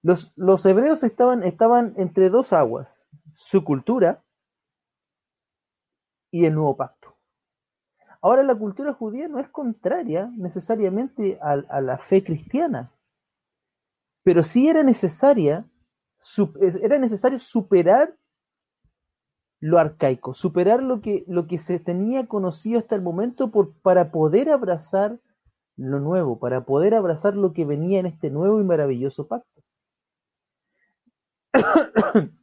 Los, 0.00 0.64
hebreos 0.64 1.02
estaban, 1.02 1.42
estaban 1.42 1.94
entre 1.96 2.30
dos 2.30 2.52
aguas. 2.52 3.02
su 3.34 3.64
cultura 3.64 4.22
y 6.30 6.44
el 6.44 6.54
nuevo 6.54 6.76
pacto. 6.76 7.16
Ahora 8.22 8.44
la 8.44 8.54
cultura 8.54 8.94
judía 8.94 9.26
no 9.26 9.40
es 9.40 9.48
contraria 9.48 10.30
necesariamente 10.36 11.40
a, 11.42 11.80
la 11.80 11.98
fe 11.98 12.22
cristiana, 12.22 12.92
pero 14.22 14.44
sí 14.44 14.68
era 14.68 14.84
necesaria, 14.84 15.68
era 16.80 16.96
necesario 16.96 17.40
superar 17.40 18.16
lo 19.60 19.78
arcaico, 19.78 20.34
superar 20.34 20.82
lo 20.82 21.00
que, 21.00 21.24
lo 21.28 21.46
que 21.46 21.58
se 21.58 21.78
tenía 21.78 22.26
conocido 22.26 22.78
hasta 22.80 22.94
el 22.94 23.02
momento 23.02 23.50
por, 23.50 23.74
para 23.74 24.10
poder 24.10 24.50
abrazar 24.50 25.18
lo 25.76 26.00
nuevo, 26.00 26.38
para 26.38 26.64
poder 26.64 26.94
abrazar 26.94 27.36
lo 27.36 27.52
que 27.52 27.64
venía 27.64 28.00
en 28.00 28.06
este 28.06 28.30
nuevo 28.30 28.60
y 28.60 28.64
maravilloso 28.64 29.28
pacto. 29.28 29.62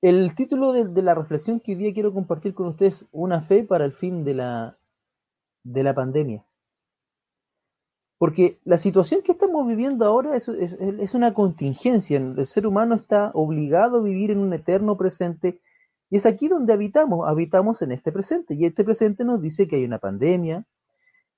El 0.00 0.32
título 0.36 0.72
de, 0.72 1.02
la 1.02 1.14
reflexión 1.14 1.58
que 1.58 1.72
hoy 1.72 1.78
día 1.78 1.92
quiero 1.92 2.14
compartir 2.14 2.54
con 2.54 2.68
ustedes, 2.68 3.04
una 3.10 3.42
fe 3.42 3.64
para 3.64 3.84
el 3.84 3.92
fin 3.92 4.24
de 4.24 4.34
la, 4.34 4.78
de 5.64 5.82
la 5.82 5.92
pandemia. 5.92 6.44
Porque 8.18 8.58
la 8.64 8.78
situación 8.78 9.22
que 9.22 9.32
estamos 9.32 9.66
viviendo 9.66 10.04
ahora 10.04 10.36
es, 10.36 10.48
una 11.14 11.32
contingencia. 11.32 12.18
El 12.18 12.46
ser 12.46 12.66
humano 12.66 12.96
está 12.96 13.30
obligado 13.32 13.98
a 13.98 14.02
vivir 14.02 14.32
en 14.32 14.38
un 14.38 14.52
eterno 14.52 14.96
presente 14.96 15.60
y 16.10 16.16
es 16.16 16.26
aquí 16.26 16.48
donde 16.48 16.72
habitamos, 16.72 17.28
habitamos 17.28 17.82
en 17.82 17.92
este 17.92 18.12
presente. 18.12 18.54
Y 18.54 18.64
este 18.64 18.84
presente 18.84 19.24
nos 19.24 19.40
dice 19.40 19.68
que 19.68 19.76
hay 19.76 19.84
una 19.84 19.98
pandemia, 19.98 20.64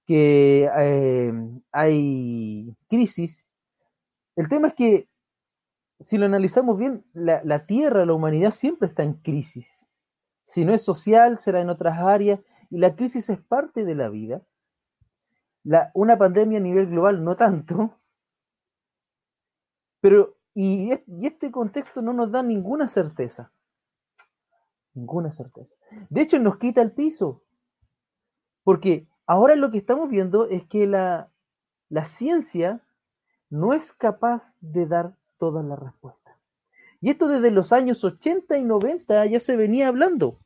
que 0.06 0.70
eh, 0.78 1.32
hay 1.72 2.76
crisis. 2.88 3.48
El 4.36 4.48
tema 4.48 4.68
es 4.68 4.74
que 4.74 5.08
si 6.00 6.16
lo 6.16 6.26
analizamos 6.26 6.78
bien, 6.78 7.04
la, 7.12 7.66
Tierra, 7.66 8.06
la 8.06 8.14
humanidad 8.14 8.52
siempre 8.52 8.88
está 8.88 9.02
en 9.02 9.14
crisis. 9.14 9.86
Si 10.42 10.64
no 10.64 10.72
es 10.74 10.82
social, 10.82 11.38
será 11.40 11.60
en 11.60 11.68
otras 11.68 11.98
áreas, 11.98 12.40
y 12.70 12.78
la 12.78 12.94
crisis 12.94 13.28
es 13.28 13.38
parte 13.38 13.84
de 13.84 13.94
la 13.94 14.08
vida. 14.08 14.42
Una 15.94 16.16
pandemia 16.18 16.58
a 16.58 16.62
nivel 16.62 16.86
global 16.86 17.22
no 17.22 17.36
tanto, 17.36 17.98
pero 20.00 20.36
y, 20.54 20.92
y 21.06 21.26
este 21.26 21.50
contexto 21.50 22.02
no 22.02 22.12
nos 22.12 22.32
da 22.32 22.42
ninguna 22.42 22.86
certeza. 22.86 23.52
Ninguna 24.94 25.30
certeza. 25.30 25.76
De 26.08 26.22
hecho, 26.22 26.38
nos 26.38 26.58
quita 26.58 26.82
el 26.82 26.92
piso. 26.92 27.42
Porque 28.64 29.06
ahora 29.26 29.54
lo 29.54 29.70
que 29.70 29.78
estamos 29.78 30.10
viendo 30.10 30.46
es 30.48 30.66
que 30.66 30.86
la, 30.86 31.30
la 31.88 32.04
ciencia 32.04 32.82
no 33.48 33.74
es 33.74 33.92
capaz 33.92 34.56
de 34.60 34.86
dar 34.86 35.14
todas 35.38 35.64
las 35.64 35.78
respuestas. 35.78 36.36
Y 37.00 37.10
esto 37.10 37.28
desde 37.28 37.50
los 37.50 37.72
años 37.72 38.04
80 38.04 38.58
y 38.58 38.64
90 38.64 39.26
ya 39.26 39.40
se 39.40 39.56
venía 39.56 39.88
hablando. 39.88 40.38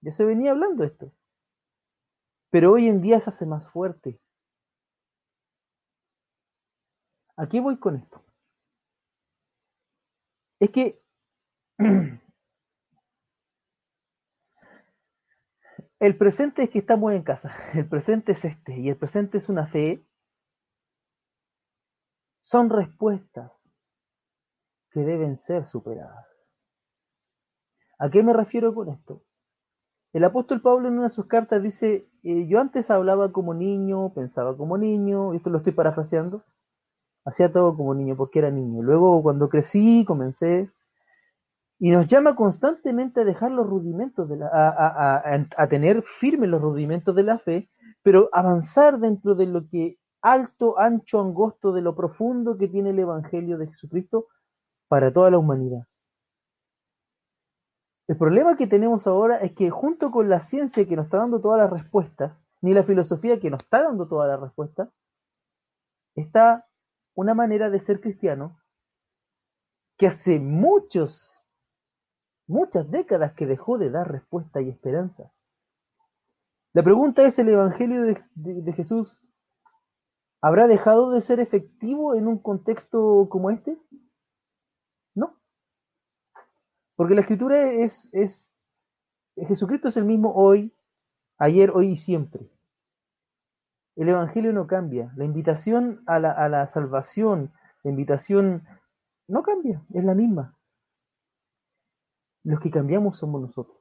Ya 0.00 0.12
se 0.12 0.24
venía 0.24 0.52
hablando 0.52 0.84
esto. 0.84 1.12
Pero 2.50 2.72
hoy 2.72 2.88
en 2.88 3.00
día 3.00 3.20
se 3.20 3.30
hace 3.30 3.46
más 3.46 3.66
fuerte. 3.68 4.20
¿A 7.36 7.48
qué 7.48 7.60
voy 7.60 7.78
con 7.78 7.96
esto? 7.96 8.22
Es 10.60 10.70
que 10.70 11.00
el 16.00 16.18
presente 16.18 16.64
es 16.64 16.70
que 16.70 16.80
estamos 16.80 17.12
en 17.12 17.22
casa. 17.22 17.54
El 17.74 17.88
presente 17.88 18.32
es 18.32 18.44
este. 18.44 18.78
Y 18.78 18.88
el 18.88 18.96
presente 18.96 19.38
es 19.38 19.48
una 19.48 19.66
fe 19.66 20.04
son 22.50 22.68
respuestas 22.68 23.70
que 24.90 25.00
deben 25.00 25.38
ser 25.38 25.66
superadas. 25.66 26.26
¿A 27.98 28.10
qué 28.10 28.24
me 28.24 28.32
refiero 28.32 28.74
con 28.74 28.88
esto? 28.88 29.22
El 30.12 30.24
apóstol 30.24 30.60
Pablo 30.60 30.88
en 30.88 30.94
una 30.94 31.04
de 31.04 31.10
sus 31.10 31.26
cartas 31.26 31.62
dice, 31.62 32.08
eh, 32.24 32.46
yo 32.48 32.60
antes 32.60 32.90
hablaba 32.90 33.30
como 33.32 33.54
niño, 33.54 34.12
pensaba 34.12 34.56
como 34.56 34.76
niño, 34.76 35.32
y 35.32 35.36
esto 35.36 35.50
lo 35.50 35.58
estoy 35.58 35.72
parafraseando, 35.72 36.42
hacía 37.24 37.52
todo 37.52 37.76
como 37.76 37.94
niño 37.94 38.16
porque 38.16 38.40
era 38.40 38.50
niño. 38.50 38.82
Luego 38.82 39.22
cuando 39.22 39.48
crecí, 39.48 40.04
comencé, 40.04 40.70
y 41.78 41.90
nos 41.90 42.06
llama 42.08 42.36
constantemente 42.36 43.20
a 43.20 43.24
dejar 43.24 43.52
los 43.52 43.66
rudimentos, 43.66 44.28
de 44.28 44.36
la, 44.36 44.48
a, 44.52 45.46
a 45.56 45.68
tener 45.68 46.02
firmes 46.02 46.50
los 46.50 46.60
rudimentos 46.60 47.14
de 47.14 47.22
la 47.22 47.38
fe, 47.38 47.70
pero 48.02 48.28
avanzar 48.32 48.98
dentro 48.98 49.34
de 49.34 49.46
lo 49.46 49.66
que 49.68 49.98
alto, 50.22 50.78
ancho, 50.78 51.20
angosto 51.20 51.72
de 51.72 51.82
lo 51.82 51.94
profundo 51.94 52.58
que 52.58 52.68
tiene 52.68 52.90
el 52.90 52.98
Evangelio 52.98 53.58
de 53.58 53.68
Jesucristo 53.68 54.26
para 54.88 55.12
toda 55.12 55.30
la 55.30 55.38
humanidad. 55.38 55.86
El 58.10 58.16
problema 58.16 58.56
que 58.56 58.66
tenemos 58.66 59.06
ahora 59.06 59.36
es 59.36 59.52
que 59.52 59.70
junto 59.70 60.10
con 60.10 60.28
la 60.28 60.40
ciencia 60.40 60.84
que 60.84 60.96
nos 60.96 61.04
está 61.04 61.18
dando 61.18 61.40
todas 61.40 61.60
las 61.60 61.70
respuestas, 61.70 62.44
ni 62.60 62.74
la 62.74 62.82
filosofía 62.82 63.38
que 63.38 63.50
nos 63.50 63.62
está 63.62 63.84
dando 63.84 64.08
todas 64.08 64.28
las 64.28 64.40
respuestas, 64.40 64.88
está 66.16 66.66
una 67.14 67.34
manera 67.34 67.70
de 67.70 67.78
ser 67.78 68.00
cristiano 68.00 68.58
que 69.96 70.08
hace 70.08 70.40
muchos, 70.40 71.48
muchas 72.48 72.90
décadas 72.90 73.34
que 73.34 73.46
dejó 73.46 73.78
de 73.78 73.90
dar 73.90 74.10
respuesta 74.10 74.60
y 74.60 74.70
esperanza. 74.70 75.32
La 76.72 76.82
pregunta 76.82 77.22
es, 77.22 77.38
¿el 77.38 77.50
Evangelio 77.50 78.02
de 78.34 78.72
Jesús 78.72 79.16
¿Habrá 80.42 80.66
dejado 80.66 81.10
de 81.10 81.20
ser 81.20 81.38
efectivo 81.38 82.14
en 82.14 82.26
un 82.26 82.38
contexto 82.38 83.28
como 83.30 83.50
este? 83.50 83.78
No. 85.14 85.38
Porque 87.00 87.14
la 87.14 87.22
escritura 87.22 87.58
es, 87.62 88.10
es 88.12 88.52
Jesucristo 89.34 89.88
es 89.88 89.96
el 89.96 90.04
mismo 90.04 90.34
hoy, 90.34 90.76
ayer, 91.38 91.70
hoy 91.70 91.92
y 91.92 91.96
siempre. 91.96 92.50
El 93.96 94.10
Evangelio 94.10 94.52
no 94.52 94.66
cambia. 94.66 95.10
La 95.16 95.24
invitación 95.24 96.02
a 96.04 96.18
la, 96.18 96.30
a 96.30 96.50
la 96.50 96.66
salvación, 96.66 97.54
la 97.84 97.90
invitación 97.90 98.68
no 99.28 99.42
cambia, 99.42 99.82
es 99.94 100.04
la 100.04 100.14
misma. 100.14 100.58
Los 102.44 102.60
que 102.60 102.70
cambiamos 102.70 103.18
somos 103.18 103.40
nosotros. 103.40 103.78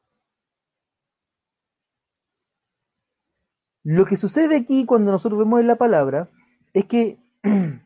Lo 3.84 4.06
que 4.06 4.16
sucede 4.16 4.56
aquí 4.56 4.86
cuando 4.86 5.12
nosotros 5.12 5.40
vemos 5.40 5.60
en 5.60 5.68
la 5.68 5.76
palabra 5.76 6.30
es 6.72 6.86
que 6.86 7.22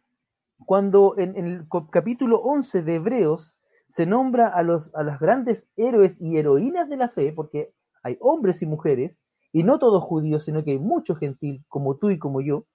cuando 0.64 1.18
en, 1.18 1.36
el 1.36 1.68
capítulo 1.92 2.38
11 2.38 2.84
de 2.84 2.96
Hebreos 2.98 3.58
se 3.94 4.08
nombra 4.08 4.48
a 4.48 4.64
los, 4.64 4.90
a 4.96 5.04
grandes 5.20 5.70
héroes 5.76 6.20
y 6.20 6.38
heroínas 6.38 6.90
de 6.90 6.98
la 6.98 7.10
fe, 7.10 7.32
porque 7.32 7.76
hay 8.02 8.18
hombres 8.22 8.64
y 8.64 8.66
mujeres, 8.66 9.22
y 9.52 9.62
no 9.62 9.78
todos 9.78 10.04
judíos, 10.04 10.46
sino 10.46 10.64
que 10.64 10.72
hay 10.72 10.80
mucho 10.80 11.16
gentil, 11.16 11.64
como 11.68 11.98
tú 11.98 12.10
y 12.10 12.18
como 12.18 12.42
yo, 12.42 12.66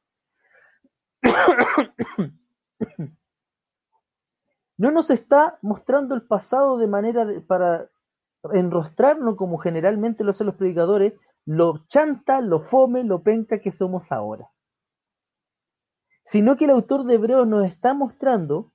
no 4.77 4.93
nos 4.93 5.11
está 5.11 5.59
mostrando 5.61 6.15
el 6.15 6.23
pasado 6.23 6.79
de 6.79 6.87
manera 6.87 7.27
para 7.49 7.91
enrostrarnos 8.53 9.35
como 9.35 9.59
generalmente 9.59 10.23
lo 10.23 10.31
hacen 10.31 10.47
los 10.47 10.55
predicadores, 10.55 11.15
lo 11.45 11.85
chanta, 11.89 12.41
lo 12.41 12.61
fome, 12.61 13.03
lo 13.03 13.25
penca 13.25 13.59
que 13.59 13.73
somos 13.73 14.13
ahora. 14.13 14.53
Sino 16.23 16.57
que 16.57 16.67
el 16.67 16.71
autor 16.71 17.03
de 17.07 17.15
Hebreos 17.15 17.49
nos 17.49 17.67
está 17.67 17.93
mostrando 17.93 18.71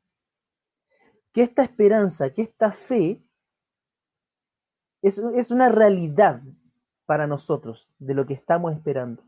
que 1.33 1.41
esta 1.41 1.63
esperanza, 1.63 2.31
que 2.31 2.43
esta 2.43 2.71
fe 2.71 3.21
es, 5.01 5.17
es 5.17 5.51
una 5.51 5.69
realidad 5.69 6.41
para 7.05 7.27
nosotros 7.27 7.89
de 7.97 8.13
lo 8.13 8.25
que 8.25 8.35
estamos 8.35 8.73
esperando. 8.73 9.23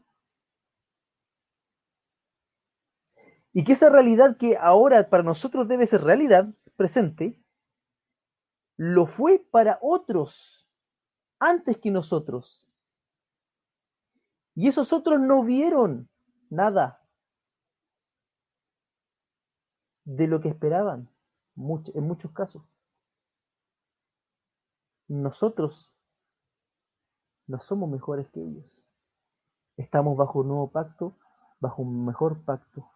Y 3.52 3.64
que 3.64 3.74
esa 3.74 3.90
realidad 3.90 4.38
que 4.38 4.58
ahora 4.58 5.10
para 5.10 5.24
nosotros 5.24 5.68
debe 5.68 5.88
ser 5.88 6.04
realidad 6.04 6.54
presente, 6.76 7.42
lo 8.78 9.06
fue 9.06 9.40
para 9.40 9.80
otros 9.82 10.68
antes 11.40 11.78
que 11.78 11.90
nosotros. 11.90 12.68
Y 14.54 14.68
esos 14.68 14.94
otros 14.94 15.20
no 15.20 15.44
vieron 15.44 16.10
nada 16.50 17.02
de 20.04 20.28
lo 20.28 20.40
que 20.40 20.50
esperaban 20.50 21.15
en 21.58 22.08
muchos 22.08 22.32
casos. 22.32 22.64
Nosotros 25.08 25.94
no 27.48 27.60
somos 27.60 27.90
mejores 27.90 28.30
que 28.30 28.42
ellos. 28.42 28.66
Estamos 29.78 30.18
bajo 30.18 30.40
un 30.40 30.48
nuevo 30.48 30.72
pacto, 30.72 31.16
bajo 31.60 31.82
un 31.82 32.06
mejor 32.06 32.44
pacto, 32.44 32.90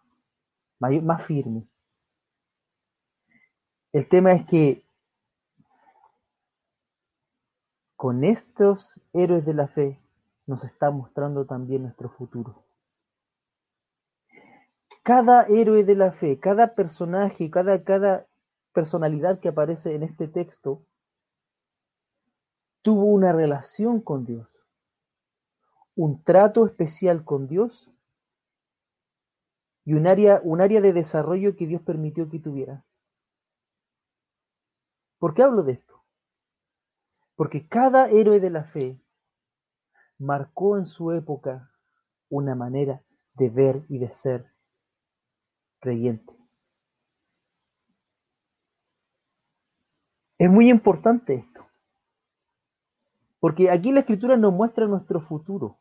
más 0.78 1.24
firme. 1.26 1.66
El 3.92 4.08
tema 4.08 4.32
es 4.32 4.46
que 4.46 4.84
con 7.96 8.24
estos 8.24 8.94
héroes 9.12 9.44
de 9.44 9.54
la 9.54 9.68
fe 9.68 10.00
nos 10.46 10.64
está 10.64 10.90
mostrando 10.90 11.44
también 11.44 11.82
nuestro 11.82 12.08
futuro 12.08 12.64
cada 15.02 15.44
héroe 15.44 15.84
de 15.84 15.94
la 15.94 16.12
fe, 16.12 16.38
cada 16.38 16.74
personaje, 16.74 17.50
cada, 17.50 17.82
cada 17.82 18.26
personalidad 18.72 19.40
que 19.40 19.48
aparece 19.48 19.94
en 19.94 20.02
este 20.02 20.28
texto 20.28 20.84
tuvo 22.82 23.04
una 23.04 23.32
relación 23.32 24.00
con 24.00 24.24
Dios, 24.24 24.48
un 25.94 26.22
trato 26.22 26.66
especial 26.66 27.24
con 27.24 27.46
Dios 27.46 27.90
y 29.84 29.94
un 29.94 30.06
área, 30.06 30.40
un 30.44 30.60
área 30.60 30.80
de 30.80 30.92
desarrollo 30.92 31.56
que 31.56 31.66
Dios 31.66 31.82
permitió 31.82 32.28
que 32.30 32.38
tuviera. 32.38 32.84
¿Por 35.18 35.34
qué 35.34 35.42
hablo 35.42 35.62
de 35.62 35.72
esto? 35.72 36.02
Porque 37.36 37.66
cada 37.68 38.08
héroe 38.08 38.40
de 38.40 38.50
la 38.50 38.64
fe 38.64 38.98
marcó 40.18 40.78
en 40.78 40.86
su 40.86 41.12
época 41.12 41.70
una 42.28 42.54
manera 42.54 43.02
de 43.34 43.50
ver 43.50 43.84
y 43.88 43.98
de 43.98 44.10
ser 44.10 44.46
creyente. 45.80 46.39
Es 50.40 50.50
muy 50.50 50.70
importante 50.70 51.34
esto. 51.34 51.66
Porque 53.40 53.70
aquí 53.70 53.92
la 53.92 54.00
escritura 54.00 54.38
nos 54.38 54.54
muestra 54.54 54.86
nuestro 54.86 55.20
futuro, 55.20 55.76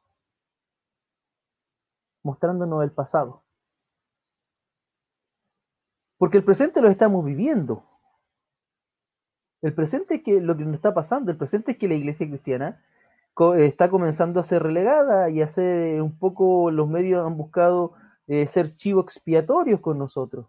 mostrándonos 2.23 2.83
el 2.83 2.91
pasado. 2.91 3.41
Porque 6.17 6.39
el 6.39 6.43
presente 6.43 6.81
lo 6.81 6.89
estamos 6.89 7.23
viviendo. 7.23 7.85
El 9.61 9.73
presente 9.73 10.15
es 10.15 10.23
que 10.23 10.41
lo 10.41 10.57
que 10.57 10.65
nos 10.65 10.75
está 10.75 10.93
pasando, 10.93 11.31
el 11.31 11.37
presente 11.37 11.71
es 11.71 11.77
que 11.77 11.87
la 11.87 11.95
iglesia 11.95 12.27
cristiana 12.27 12.83
está 13.59 13.89
comenzando 13.89 14.41
a 14.41 14.43
ser 14.43 14.61
relegada 14.61 15.29
y 15.29 15.41
a 15.41 15.47
ser 15.47 16.01
un 16.01 16.19
poco 16.19 16.69
los 16.69 16.89
medios 16.89 17.25
han 17.25 17.37
buscado 17.37 17.93
eh, 18.27 18.45
ser 18.45 18.75
chivos 18.75 19.05
expiatorios 19.05 19.79
con 19.79 19.97
nosotros. 19.97 20.47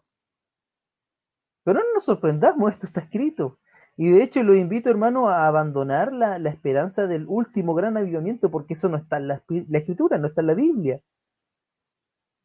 Pero 1.63 1.79
no 1.79 1.95
nos 1.95 2.05
sorprendamos, 2.05 2.73
esto 2.73 2.87
está 2.89 3.03
escrito. 3.03 3.61
Y 4.01 4.09
de 4.09 4.23
hecho 4.23 4.43
lo 4.43 4.55
invito, 4.55 4.89
hermano, 4.89 5.29
a 5.29 5.47
abandonar 5.47 6.15
la, 6.15 6.39
esperanza 6.49 7.07
del 7.07 7.27
último 7.29 7.75
gran 7.75 7.99
avivamiento, 7.99 8.51
porque 8.51 8.73
eso 8.73 8.89
no 8.89 8.97
está 8.97 9.19
en 9.19 9.29
la, 9.29 9.43
escritura, 9.75 10.17
no 10.17 10.29
está 10.29 10.41
en 10.41 10.47
la 10.47 10.55
Biblia. 10.55 11.03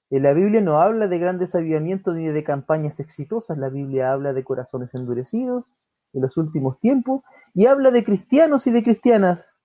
En 0.09 0.23
la 0.23 0.33
Biblia 0.33 0.59
no 0.59 0.81
habla 0.81 1.07
de 1.07 1.17
grandes 1.17 1.55
avivamientos 1.55 2.13
ni 2.13 2.27
de 2.27 2.43
campañas 2.43 2.99
exitosas, 2.99 3.57
la 3.57 3.69
Biblia 3.69 4.11
habla 4.11 4.33
de 4.33 4.43
corazones 4.43 4.93
endurecidos 4.95 5.63
en 6.11 6.23
los 6.23 6.35
últimos 6.35 6.77
tiempos 6.81 7.23
y 7.53 7.67
habla 7.67 7.89
de 7.89 8.03
cristianos 8.03 8.67
y 8.67 8.71
de 8.71 8.83
cristianas 8.83 9.55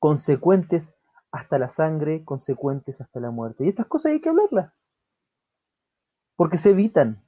consecuentes 0.00 0.92
hasta 1.30 1.56
la 1.56 1.68
sangre, 1.68 2.24
consecuentes 2.24 3.00
hasta 3.00 3.20
la 3.20 3.30
muerte. 3.30 3.64
Y 3.64 3.68
estas 3.68 3.86
cosas 3.86 4.10
hay 4.10 4.20
que 4.20 4.30
hablarlas, 4.30 4.72
porque 6.34 6.58
se 6.58 6.70
evitan. 6.70 7.22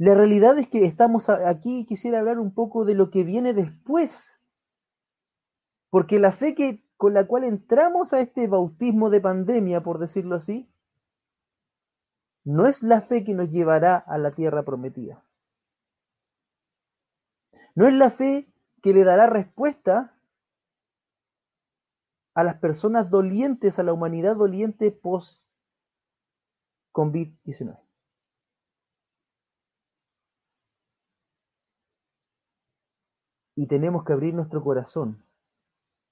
La 0.00 0.14
realidad 0.14 0.58
es 0.58 0.66
que 0.66 0.86
estamos 0.86 1.28
aquí 1.28 1.80
y 1.80 1.84
quisiera 1.84 2.20
hablar 2.20 2.38
un 2.38 2.54
poco 2.54 2.86
de 2.86 2.94
lo 2.94 3.10
que 3.10 3.22
viene 3.22 3.52
después. 3.52 4.40
Porque 5.90 6.18
la 6.18 6.32
fe 6.32 6.54
que, 6.54 6.82
con 6.96 7.12
la 7.12 7.26
cual 7.26 7.44
entramos 7.44 8.14
a 8.14 8.20
este 8.20 8.46
bautismo 8.46 9.10
de 9.10 9.20
pandemia, 9.20 9.82
por 9.82 9.98
decirlo 9.98 10.36
así, 10.36 10.72
no 12.44 12.66
es 12.66 12.82
la 12.82 13.02
fe 13.02 13.24
que 13.24 13.34
nos 13.34 13.50
llevará 13.50 13.98
a 13.98 14.16
la 14.16 14.30
tierra 14.30 14.62
prometida. 14.62 15.22
No 17.74 17.86
es 17.86 17.92
la 17.92 18.10
fe 18.10 18.50
que 18.82 18.94
le 18.94 19.04
dará 19.04 19.26
respuesta 19.26 20.16
a 22.32 22.42
las 22.42 22.56
personas 22.56 23.10
dolientes, 23.10 23.78
a 23.78 23.82
la 23.82 23.92
humanidad 23.92 24.36
doliente 24.36 24.92
post-COVID-19. 24.92 27.89
Y 33.60 33.66
tenemos 33.66 34.04
que 34.04 34.14
abrir 34.14 34.32
nuestro 34.32 34.64
corazón 34.64 35.22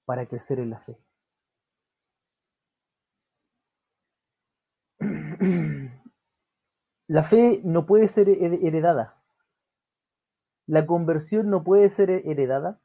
para 0.05 0.27
crecer 0.27 0.59
en 0.59 0.69
la 0.69 0.79
fe. 0.81 0.95
La 7.07 7.23
fe 7.23 7.61
no 7.63 7.87
puede 7.87 8.07
ser 8.07 8.29
heredada. 8.29 9.15
La 10.67 10.85
conversión 10.85 11.49
no 11.49 11.63
puede 11.63 11.89
ser 11.89 12.11
heredada. 12.11 12.79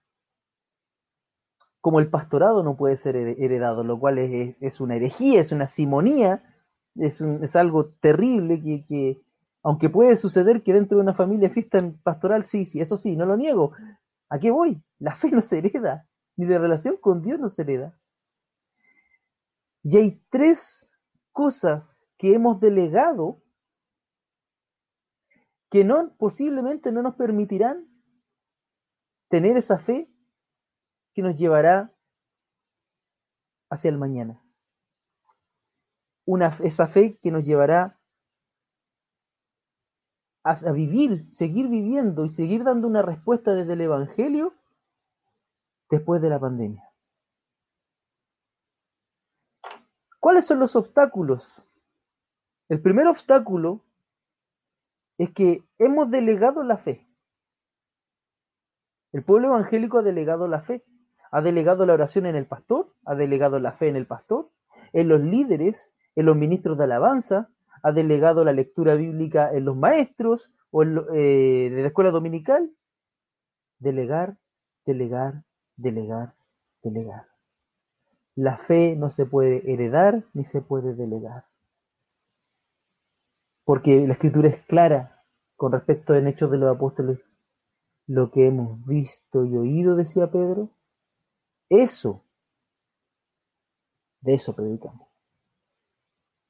Como 1.82 2.00
el 2.00 2.08
pastorado 2.08 2.62
no 2.62 2.74
puede 2.74 2.96
ser 2.96 3.16
heredado, 3.16 3.84
lo 3.84 4.00
cual 4.00 4.16
es, 4.16 4.80
una 4.80 4.96
herejía, 4.96 5.42
es 5.42 5.52
una 5.52 5.66
simonía, 5.66 6.42
es, 6.94 7.20
es 7.20 7.54
algo 7.54 7.88
terrible 8.00 8.62
que, 8.62 8.86
que, 8.86 9.20
aunque 9.62 9.90
puede 9.90 10.16
suceder 10.16 10.62
que 10.62 10.72
dentro 10.72 10.96
de 10.96 11.02
una 11.02 11.12
familia 11.12 11.48
existan 11.48 11.98
pastoral, 12.02 12.46
sí, 12.46 12.64
sí, 12.64 12.80
eso 12.80 12.96
sí, 12.96 13.14
no 13.14 13.26
lo 13.26 13.36
niego, 13.36 13.72
¿A 14.34 14.40
qué 14.40 14.50
voy? 14.50 14.82
La 14.98 15.14
fe 15.14 15.30
no 15.30 15.42
se 15.42 15.58
hereda, 15.58 16.08
ni 16.34 16.44
de 16.44 16.58
relación 16.58 16.96
con 16.96 17.22
Dios 17.22 17.38
no 17.38 17.48
se 17.50 17.62
hereda. 17.62 17.96
Y 19.84 19.96
hay 19.96 20.20
tres 20.28 20.90
cosas 21.30 22.04
que 22.18 22.34
hemos 22.34 22.58
delegado 22.58 23.44
que 25.70 25.84
no, 25.84 26.16
posiblemente 26.16 26.90
no 26.90 27.00
nos 27.02 27.14
permitirán 27.14 27.88
tener 29.28 29.56
esa 29.56 29.78
fe 29.78 30.12
que 31.14 31.22
nos 31.22 31.36
llevará 31.36 31.94
hacia 33.70 33.88
el 33.88 33.98
mañana. 33.98 34.42
Una, 36.24 36.48
esa 36.64 36.88
fe 36.88 37.20
que 37.22 37.30
nos 37.30 37.44
llevará 37.44 38.00
a, 40.44 40.72
vivir, 40.72 41.32
seguir 41.32 41.68
viviendo 41.68 42.26
y 42.26 42.28
seguir 42.28 42.64
dando 42.64 42.86
una 42.86 43.00
respuesta 43.00 43.54
desde 43.54 43.72
el 43.72 43.80
Evangelio 43.80 44.54
después 45.90 46.20
de 46.20 46.28
la 46.28 46.38
pandemia. 46.38 46.86
¿Cuáles 50.20 50.46
son 50.46 50.58
los 50.58 50.76
obstáculos? 50.76 51.62
El 52.68 52.80
primer 52.80 53.06
obstáculo 53.06 53.82
es 55.18 55.32
que 55.32 55.64
hemos 55.78 56.10
delegado 56.10 56.62
la 56.62 56.76
fe. 56.76 57.06
El 59.12 59.22
pueblo 59.22 59.48
evangélico 59.48 59.98
ha 59.98 60.02
delegado 60.02 60.48
la 60.48 60.60
fe, 60.60 60.84
ha 61.30 61.40
delegado 61.40 61.86
la 61.86 61.94
oración 61.94 62.26
en 62.26 62.36
el 62.36 62.46
pastor, 62.46 62.92
ha 63.04 63.14
delegado 63.14 63.58
la 63.60 63.72
fe 63.72 63.88
en 63.88 63.96
el 63.96 64.06
pastor, 64.06 64.50
en 64.92 65.08
los 65.08 65.20
líderes, 65.20 65.92
en 66.16 66.26
los 66.26 66.36
ministros 66.36 66.76
de 66.78 66.84
alabanza, 66.84 67.50
ha 67.84 67.92
delegado 67.92 68.44
la 68.44 68.54
lectura 68.54 68.94
bíblica 68.94 69.52
en 69.52 69.66
los 69.66 69.76
maestros 69.76 70.50
o 70.70 70.82
en, 70.82 70.98
eh, 71.14 71.68
de 71.70 71.82
la 71.82 71.88
escuela 71.88 72.10
dominical. 72.10 72.74
Delegar, 73.78 74.38
delegar, 74.86 75.44
delegar, 75.76 76.34
delegar. 76.82 77.26
La 78.36 78.56
fe 78.56 78.96
no 78.96 79.10
se 79.10 79.26
puede 79.26 79.70
heredar 79.70 80.24
ni 80.32 80.46
se 80.46 80.62
puede 80.62 80.94
delegar. 80.94 81.44
Porque 83.64 84.06
la 84.06 84.14
escritura 84.14 84.48
es 84.48 84.64
clara 84.64 85.22
con 85.54 85.72
respecto 85.72 86.14
en 86.14 86.26
Hechos 86.26 86.50
de 86.50 86.56
los 86.56 86.74
Apóstoles. 86.74 87.18
Lo 88.06 88.30
que 88.30 88.46
hemos 88.46 88.82
visto 88.86 89.44
y 89.44 89.58
oído, 89.58 89.94
decía 89.94 90.30
Pedro, 90.30 90.70
eso, 91.68 92.24
de 94.22 94.34
eso 94.34 94.56
predicamos. 94.56 95.13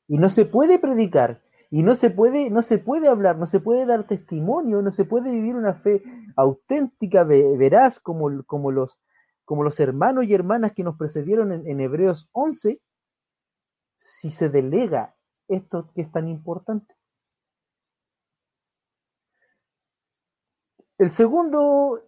Y 0.08 0.18
no 0.18 0.28
se 0.28 0.44
puede 0.44 0.78
predicar, 0.78 1.42
y 1.70 1.82
no 1.82 1.96
se 1.96 2.10
puede, 2.10 2.50
no 2.50 2.62
se 2.62 2.78
puede 2.78 3.08
hablar, 3.08 3.36
no 3.36 3.46
se 3.46 3.60
puede 3.60 3.86
dar 3.86 4.06
testimonio, 4.06 4.82
no 4.82 4.92
se 4.92 5.04
puede 5.04 5.30
vivir 5.30 5.56
una 5.56 5.74
fe 5.74 6.02
auténtica, 6.36 7.24
veraz, 7.24 7.98
como, 7.98 8.44
como, 8.44 8.70
los, 8.70 8.98
como 9.44 9.64
los 9.64 9.80
hermanos 9.80 10.24
y 10.24 10.34
hermanas 10.34 10.72
que 10.72 10.84
nos 10.84 10.96
precedieron 10.96 11.52
en, 11.52 11.66
en 11.66 11.80
Hebreos 11.80 12.28
11, 12.32 12.80
si 13.96 14.30
se 14.30 14.48
delega 14.48 15.16
esto 15.48 15.90
que 15.94 16.02
es 16.02 16.12
tan 16.12 16.28
importante. 16.28 16.94
El 20.98 21.10
segundo 21.10 22.00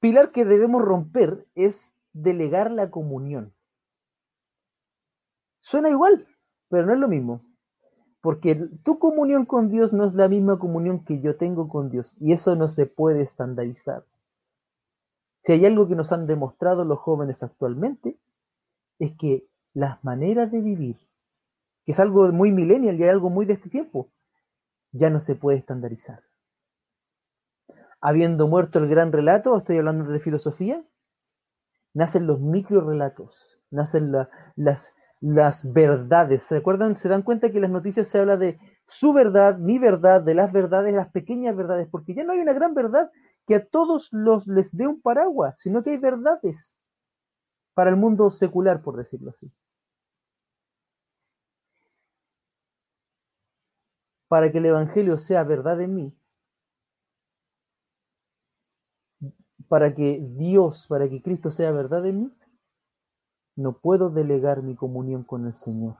pilar 0.00 0.32
que 0.32 0.44
debemos 0.44 0.82
romper 0.82 1.46
es 1.54 1.94
delegar 2.12 2.70
la 2.70 2.90
comunión. 2.90 3.54
Suena 5.60 5.88
igual, 5.88 6.26
pero 6.72 6.86
no 6.86 6.94
es 6.94 6.98
lo 6.98 7.06
mismo. 7.06 7.44
Porque 8.22 8.54
tu 8.82 8.98
comunión 8.98 9.44
con 9.44 9.68
Dios 9.68 9.92
no 9.92 10.06
es 10.06 10.14
la 10.14 10.26
misma 10.26 10.58
comunión 10.58 11.04
que 11.04 11.20
yo 11.20 11.36
tengo 11.36 11.68
con 11.68 11.90
Dios. 11.90 12.14
Y 12.18 12.32
eso 12.32 12.56
no 12.56 12.70
se 12.70 12.86
puede 12.86 13.20
estandarizar. 13.20 14.06
Si 15.42 15.52
hay 15.52 15.66
algo 15.66 15.86
que 15.86 15.96
nos 15.96 16.12
han 16.12 16.26
demostrado 16.26 16.86
los 16.86 16.98
jóvenes 16.98 17.42
actualmente, 17.42 18.16
es 18.98 19.12
que 19.18 19.44
las 19.74 20.02
maneras 20.02 20.50
de 20.50 20.62
vivir, 20.62 20.96
que 21.84 21.92
es 21.92 22.00
algo 22.00 22.32
muy 22.32 22.52
millennial 22.52 22.98
y 22.98 23.04
algo 23.06 23.28
muy 23.28 23.44
de 23.44 23.52
este 23.52 23.68
tiempo, 23.68 24.08
ya 24.92 25.10
no 25.10 25.20
se 25.20 25.34
puede 25.34 25.58
estandarizar. 25.58 26.22
Habiendo 28.00 28.48
muerto 28.48 28.78
el 28.78 28.88
gran 28.88 29.12
relato, 29.12 29.58
estoy 29.58 29.76
hablando 29.76 30.10
de 30.10 30.20
filosofía, 30.20 30.82
nacen 31.92 32.26
los 32.26 32.40
micro 32.40 32.80
relatos, 32.80 33.60
nacen 33.70 34.10
las, 34.56 34.94
las 35.22 35.72
verdades. 35.72 36.42
¿Se 36.44 36.56
acuerdan? 36.58 36.96
¿Se 36.98 37.08
dan 37.08 37.22
cuenta 37.22 37.50
que 37.50 37.56
en 37.58 37.62
las 37.62 37.70
noticias 37.70 38.08
se 38.08 38.18
habla 38.18 38.36
de 38.36 38.60
su 38.88 39.14
verdad, 39.14 39.58
mi 39.58 39.78
verdad, 39.78 40.20
de 40.22 40.34
las 40.34 40.52
verdades, 40.52 40.94
las 40.94 41.10
pequeñas 41.10 41.56
verdades, 41.56 41.88
porque 41.90 42.14
ya 42.14 42.24
no 42.24 42.34
hay 42.34 42.40
una 42.40 42.52
gran 42.52 42.74
verdad 42.74 43.10
que 43.46 43.54
a 43.56 43.64
todos 43.66 44.10
los 44.12 44.46
les 44.46 44.76
dé 44.76 44.86
un 44.86 45.00
paraguas, 45.00 45.54
sino 45.58 45.82
que 45.82 45.90
hay 45.92 45.98
verdades 45.98 46.78
para 47.74 47.90
el 47.90 47.96
mundo 47.96 48.30
secular, 48.30 48.82
por 48.82 48.96
decirlo 48.96 49.30
así. 49.30 49.52
Para 54.26 54.50
que 54.50 54.58
el 54.58 54.66
Evangelio 54.66 55.16
sea 55.16 55.44
verdad 55.44 55.80
en 55.80 55.94
mí, 55.94 56.12
para 59.68 59.94
que 59.94 60.20
Dios, 60.36 60.86
para 60.88 61.08
que 61.08 61.22
Cristo 61.22 61.50
sea 61.50 61.70
verdad 61.72 62.06
en 62.06 62.20
mí, 62.20 62.30
no 63.56 63.78
puedo 63.78 64.10
delegar 64.10 64.62
mi 64.62 64.74
comunión 64.74 65.24
con 65.24 65.46
el 65.46 65.54
Señor. 65.54 65.96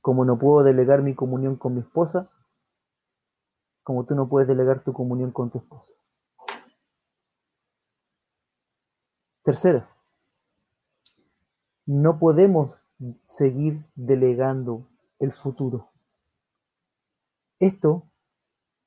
Como 0.00 0.24
no 0.24 0.38
puedo 0.38 0.62
delegar 0.64 1.02
mi 1.02 1.14
comunión 1.14 1.56
con 1.56 1.74
mi 1.74 1.80
esposa, 1.80 2.30
como 3.82 4.04
tú 4.04 4.14
no 4.14 4.28
puedes 4.28 4.48
delegar 4.48 4.82
tu 4.82 4.92
comunión 4.92 5.30
con 5.30 5.50
tu 5.50 5.58
esposa. 5.58 5.92
Tercera, 9.44 9.88
no 11.86 12.18
podemos 12.18 12.74
seguir 13.26 13.84
delegando 13.94 14.88
el 15.20 15.32
futuro. 15.32 15.90
Esto, 17.60 18.10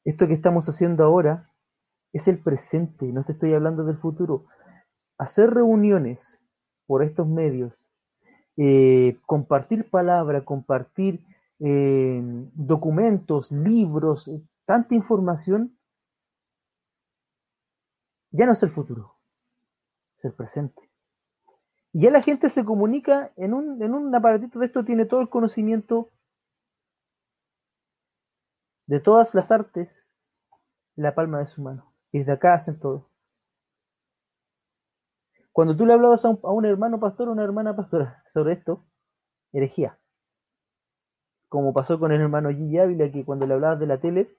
esto 0.03 0.27
que 0.27 0.33
estamos 0.33 0.67
haciendo 0.67 1.05
ahora, 1.05 1.49
es 2.11 2.27
el 2.27 2.41
presente, 2.41 3.05
no 3.05 3.23
te 3.23 3.31
estoy 3.31 3.53
hablando 3.53 3.85
del 3.85 3.97
futuro. 3.97 4.47
Hacer 5.17 5.51
reuniones 5.51 6.41
por 6.87 7.03
estos 7.03 7.27
medios, 7.27 7.78
eh, 8.61 9.17
compartir 9.25 9.89
palabra, 9.89 10.43
compartir 10.43 11.23
eh, 11.61 12.21
documentos, 12.55 13.53
libros, 13.53 14.29
tanta 14.65 14.95
información, 14.95 15.77
ya 18.31 18.45
no 18.45 18.51
es 18.51 18.61
el 18.61 18.71
futuro, 18.71 19.15
es 20.17 20.25
el 20.25 20.33
presente. 20.33 20.91
Y 21.93 22.01
ya 22.01 22.11
la 22.11 22.21
gente 22.21 22.49
se 22.49 22.65
comunica 22.65 23.31
en 23.37 23.53
un, 23.53 23.81
en 23.81 23.93
un 23.93 24.13
aparatito 24.13 24.59
de 24.59 24.65
esto, 24.65 24.83
tiene 24.83 25.05
todo 25.05 25.21
el 25.21 25.29
conocimiento 25.29 26.09
de 28.87 28.99
todas 28.99 29.33
las 29.33 29.51
artes 29.51 30.05
la 30.97 31.15
palma 31.15 31.39
de 31.39 31.47
su 31.47 31.61
mano. 31.61 31.93
Y 32.11 32.19
desde 32.19 32.33
acá 32.33 32.55
hacen 32.55 32.77
todo. 32.77 33.08
Cuando 35.59 35.75
tú 35.75 35.85
le 35.85 35.91
hablabas 35.91 36.23
a 36.23 36.29
un, 36.29 36.63
hermano 36.63 37.01
pastor 37.01 37.27
o 37.27 37.33
una 37.33 37.43
hermana 37.43 37.75
pastora 37.75 38.23
sobre 38.31 38.53
esto, 38.53 38.85
herejía. 39.51 39.99
Como 41.49 41.73
pasó 41.73 41.99
con 41.99 42.13
el 42.13 42.21
hermano 42.21 42.49
Gigi 42.49 42.77
Ávila, 42.77 43.11
que 43.11 43.25
cuando 43.25 43.45
le 43.45 43.55
hablabas 43.55 43.77
de 43.77 43.85
la 43.85 43.99
tele, 43.99 44.33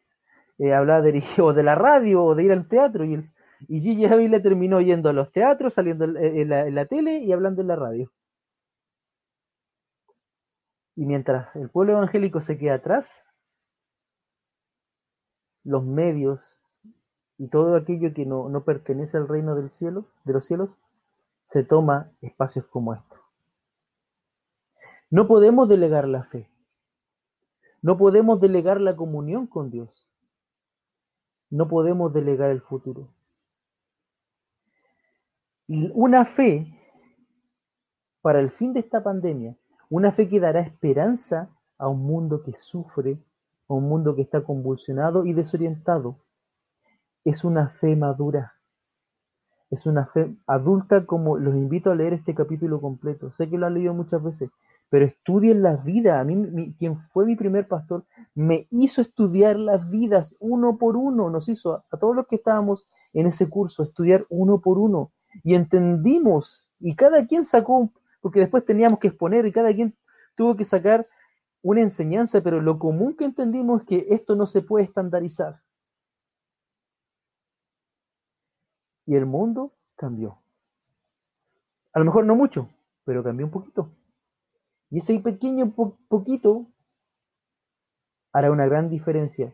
eh, 0.57 0.73
hablaba 0.73 1.03
de, 1.03 1.63
la 1.63 1.75
radio 1.75 2.25
o 2.25 2.35
de 2.35 2.45
ir 2.45 2.53
al 2.53 2.67
teatro, 2.69 3.05
y 3.05 3.13
el, 3.13 3.31
y 3.69 3.81
Gigi 3.83 4.07
Ávila 4.07 4.41
terminó 4.41 4.81
yendo 4.81 5.11
a 5.11 5.13
los 5.13 5.31
teatros, 5.31 5.75
saliendo 5.75 6.07
en 6.07 6.75
la, 6.75 6.87
tele 6.87 7.19
y 7.19 7.33
hablando 7.33 7.61
en 7.61 7.69
la 7.69 7.77
radio. 7.77 8.11
Y 10.97 11.05
mientras 11.05 11.55
el 11.55 11.69
pueblo 11.69 11.93
evangélico 11.93 12.41
se 12.41 12.57
queda 12.57 12.77
atrás, 12.77 13.27
los 15.65 15.85
medios 15.85 16.41
y 17.37 17.49
todo 17.49 17.77
aquello 17.77 18.15
que 18.15 18.25
no, 18.25 18.49
no 18.49 18.65
pertenece 18.65 19.19
al 19.19 19.29
reino 19.29 19.55
del 19.55 19.69
cielo, 19.69 20.07
de 20.25 20.33
los 20.33 20.47
cielos, 20.47 20.71
se 21.51 21.65
toma 21.65 22.13
espacios 22.21 22.67
como 22.67 22.95
estos. 22.95 23.19
No 25.11 25.27
podemos 25.27 25.69
delegar 25.69 26.07
la 26.07 26.25
fe. 26.25 26.49
No 27.83 27.97
podemos 27.97 28.41
delegar 28.41 28.81
la 28.81 28.95
comunión 28.95 29.47
con 29.47 29.71
Dios. 29.71 30.09
No 31.51 31.69
podemos 31.69 32.13
delegar 32.13 32.51
el 32.51 32.61
futuro 32.61 33.11
una 35.71 36.25
fe 36.25 36.67
para 38.23 38.41
el 38.41 38.51
fin 38.51 38.73
de 38.73 38.81
esta 38.81 39.03
pandemia, 39.03 39.57
una 39.89 40.13
fe 40.13 40.29
que 40.29 40.41
dará 40.41 40.61
esperanza 40.61 41.49
a 41.79 41.89
un 41.89 42.03
mundo 42.03 42.43
que 42.43 42.53
sufre, 42.55 43.19
a 43.69 43.75
un 43.75 43.89
mundo 43.89 44.17
que 44.17 44.23
está 44.23 44.43
convulsionado 44.43 45.25
y 45.25 45.33
desorientado, 45.33 46.19
es 47.25 47.45
una 47.45 47.69
fe 47.69 47.95
madura, 47.95 48.55
es 49.71 49.87
una 49.87 50.07
fe 50.07 50.35
adulta 50.47 51.07
como 51.07 51.39
los 51.39 51.55
invito 51.55 51.91
a 51.91 51.95
leer 51.95 52.13
este 52.13 52.35
capítulo 52.35 52.81
completo. 52.81 53.31
Sé 53.37 53.49
que 53.49 53.57
lo 53.57 53.67
han 53.67 53.75
leído 53.75 53.95
muchas 53.95 54.23
veces, 54.23 54.51
pero 54.89 55.05
estudien 55.05 55.63
las 55.63 55.85
vidas. 55.85 56.21
A 56.21 56.25
mí, 56.25 56.75
quien 56.79 56.99
fue 57.13 57.25
mi 57.25 57.37
primer 57.37 57.69
pastor, 57.69 58.05
me 58.35 58.67
hizo 58.71 59.01
estudiar 59.01 59.57
las 59.57 59.89
vidas 59.89 60.35
uno 60.41 60.77
por 60.77 60.97
uno, 60.97 61.31
nos 61.31 61.49
hizo 61.49 61.85
a 61.91 61.97
todos 61.97 62.17
los 62.17 62.27
que 62.27 62.37
estábamos 62.37 62.87
en 63.13 63.27
ese 63.27 63.49
curso 63.49 63.83
estudiar 63.83 64.27
uno 64.29 64.61
por 64.61 64.79
uno 64.79 65.13
y 65.45 65.55
entendimos, 65.55 66.67
y 66.81 66.95
cada 66.95 67.27
quien 67.27 67.45
sacó, 67.45 67.91
porque 68.21 68.41
después 68.41 68.65
teníamos 68.65 68.99
que 68.99 69.09
exponer 69.09 69.47
y 69.47 69.53
cada 69.53 69.73
quien 69.73 69.95
tuvo 70.37 70.57
que 70.57 70.65
sacar 70.65 71.07
una 71.63 71.83
enseñanza, 71.83 72.41
pero 72.41 72.61
lo 72.61 72.79
común 72.79 73.15
que 73.15 73.25
entendimos 73.25 73.83
es 73.83 73.87
que 73.87 74.07
esto 74.11 74.35
no 74.35 74.47
se 74.47 74.63
puede 74.63 74.85
estandarizar. 74.85 75.61
Y 79.11 79.17
el 79.17 79.27
mundo 79.27 79.73
cambió. 79.97 80.39
A 81.93 81.99
lo 81.99 82.05
mejor 82.05 82.27
no 82.27 82.37
mucho, 82.37 82.71
pero 83.05 83.25
cambió 83.25 83.45
un 83.45 83.51
poquito. 83.51 83.91
Y 84.89 84.99
ese 84.99 85.19
pequeño 85.19 85.75
poquito 86.09 86.69
hará 88.33 88.53
una 88.53 88.67
gran 88.67 88.89
diferencia 88.89 89.53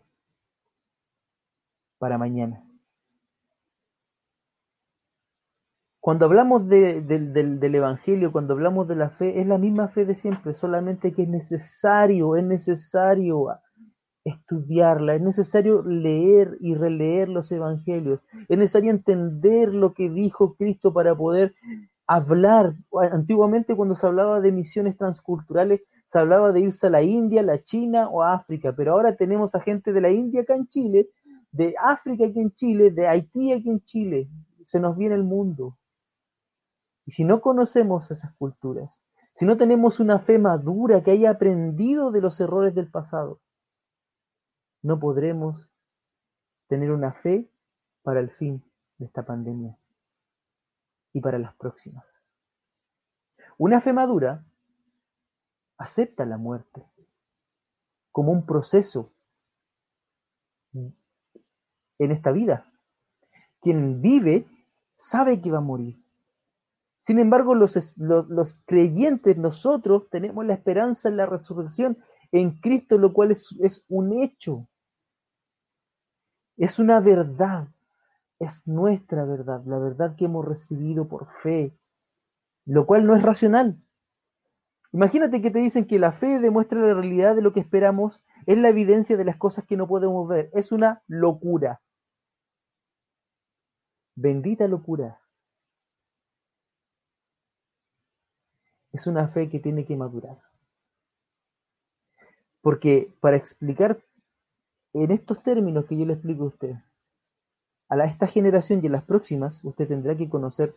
para 1.97 2.19
mañana. 2.19 2.69
Cuando 6.01 6.27
hablamos 6.27 6.69
del, 6.69 7.75
Evangelio, 7.75 8.33
cuando 8.33 8.53
hablamos 8.53 8.87
de 8.89 8.97
la 8.97 9.09
fe, 9.09 9.41
es 9.41 9.47
la 9.47 9.57
misma 9.57 9.89
fe 9.89 10.05
de 10.05 10.17
siempre, 10.17 10.53
solamente 10.53 11.15
que 11.15 11.23
es 11.23 11.29
necesario, 11.31 12.37
es 12.37 12.45
necesario 12.45 13.49
estudiarla, 14.27 15.15
es 15.15 15.23
necesario 15.23 15.83
leer 15.83 16.59
y 16.61 16.75
releer 16.75 17.29
los 17.29 17.51
Evangelios, 17.53 18.21
es 18.49 18.59
necesario 18.59 18.91
entender 18.91 19.73
lo 19.73 19.95
que 19.95 20.11
dijo 20.11 20.57
Cristo 20.57 20.93
para 20.93 21.15
poder 21.15 21.55
hablar. 22.07 22.75
Antiguamente 23.13 23.77
cuando 23.77 23.95
se 23.95 24.07
hablaba 24.07 24.41
de 24.41 24.51
misiones 24.51 24.97
transculturales, 24.97 25.83
se 26.09 26.19
hablaba 26.19 26.53
de 26.53 26.61
irse 26.61 26.89
a 26.89 26.91
la 26.91 27.03
India, 27.03 27.43
la 27.43 27.63
China 27.65 28.09
o 28.09 28.23
a 28.23 28.35
África, 28.35 28.75
pero 28.77 28.93
ahora 28.93 29.17
tenemos 29.17 29.55
a 29.55 29.61
gente 29.61 29.93
de 29.93 30.01
la 30.01 30.11
India 30.11 30.43
acá 30.43 30.57
en 30.57 30.67
Chile, 30.69 31.09
de 31.53 31.75
África 31.81 32.27
aquí 32.27 32.41
en 32.41 32.53
Chile, 32.53 32.91
de 32.91 33.07
Haití 33.07 33.53
aquí 33.53 33.71
en 33.71 33.81
Chile, 33.85 34.29
se 34.65 34.81
nos 34.81 34.97
viene 34.97 35.15
el 35.15 35.25
mundo. 35.25 35.79
Y 37.07 37.13
si 37.13 37.25
no 37.25 37.41
conocemos 37.41 38.11
esas 38.11 38.35
culturas, 38.35 39.03
si 39.35 39.45
no 39.45 39.57
tenemos 39.57 40.01
una 40.01 40.19
fe 40.19 40.39
madura 40.39 41.03
que 41.03 41.13
haya 41.13 41.31
aprendido 41.31 42.11
de 42.11 42.21
los 42.21 42.41
errores 42.41 42.75
del 42.75 42.91
pasado, 42.91 43.41
no 44.87 45.01
podremos 45.01 45.69
tener 46.69 46.93
una 46.93 47.13
fe 47.13 47.51
para 48.03 48.21
el 48.21 48.31
fin 48.31 48.63
de 48.99 49.07
esta 49.07 49.27
pandemia 49.27 49.77
y 51.13 51.21
para 51.21 51.41
las 51.41 51.57
próximas. 51.57 52.07
Una 53.59 53.81
fe 53.81 53.93
madura 53.93 54.47
acepta 55.77 56.25
la 56.25 56.39
muerte 56.39 56.85
como 58.13 58.31
un 58.31 58.47
proceso 58.47 59.13
en 60.73 62.11
esta 62.13 62.31
vida. 62.31 62.71
Quien 63.61 64.01
vive 64.01 64.47
sabe 64.95 65.41
que 65.41 65.51
va 65.51 65.59
a 65.59 65.63
morir. 65.63 66.01
Sin 67.01 67.19
embargo, 67.19 67.57
los, 67.57 68.63
creyentes, 68.67 69.37
nosotros 69.37 70.09
tenemos 70.11 70.47
la 70.47 70.55
esperanza 70.55 71.09
en 71.09 71.17
la 71.17 71.27
resurrección 71.27 71.99
en 72.31 72.61
Cristo, 72.61 72.99
lo 72.99 73.13
cual 73.13 73.33
es, 73.33 73.53
es 73.61 73.85
un 73.89 74.21
hecho. 74.21 74.69
Es 76.57 76.79
una 76.79 77.01
verdad. 77.01 77.69
Es 78.39 78.67
nuestra 78.67 79.25
verdad, 79.25 79.63
la 79.65 79.79
verdad 79.79 80.15
que 80.15 80.27
hemos 80.27 80.45
recibido 80.45 81.09
por 81.09 81.27
fe, 81.43 81.75
lo 82.67 82.85
cual 82.87 83.07
no 83.07 83.17
es 83.17 83.23
racional. 83.23 83.81
Imagínate 84.93 85.41
que 85.41 85.51
te 85.51 85.59
dicen 85.59 85.87
que 85.87 85.99
la 85.99 86.13
fe 86.13 86.39
demuestra 86.39 86.79
la 86.81 86.93
realidad 86.93 87.35
de 87.35 87.41
lo 87.41 87.55
que 87.55 87.61
esperamos, 87.61 88.21
es 88.45 88.59
la 88.59 88.69
evidencia 88.69 89.17
de 89.17 89.25
las 89.25 89.37
cosas 89.37 89.65
que 89.65 89.77
no 89.79 89.89
podemos 89.89 90.29
ver. 90.29 90.51
Es 90.53 90.71
una 90.71 91.03
locura. 91.07 91.81
Bendita 94.15 94.69
locura. 94.69 95.19
es 98.97 99.07
una 99.07 99.29
fe 99.29 99.49
que 99.49 99.61
tiene 99.61 99.85
que 99.85 99.97
madurar. 99.97 100.39
Porque 102.61 103.13
para 103.21 103.37
explicar 103.37 104.03
en 105.05 105.11
estos 105.11 105.43
términos 105.43 105.85
que 105.85 105.97
yo 105.97 106.07
le 106.07 106.15
explico 106.15 106.45
a 106.45 106.49
usted, 106.49 106.75
a 107.89 108.05
esta 108.05 108.27
generación 108.27 108.81
y 108.83 108.87
a 108.87 108.91
las 108.91 109.05
próximas, 109.05 109.63
usted 109.63 109.87
tendrá 109.87 110.17
que 110.17 110.29
conocer 110.29 110.75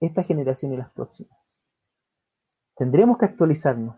esta 0.00 0.24
generación 0.24 0.72
y 0.72 0.78
las 0.78 0.90
próximas. 0.90 1.38
Tendremos 2.76 3.18
que 3.18 3.26
actualizarnos. 3.26 3.96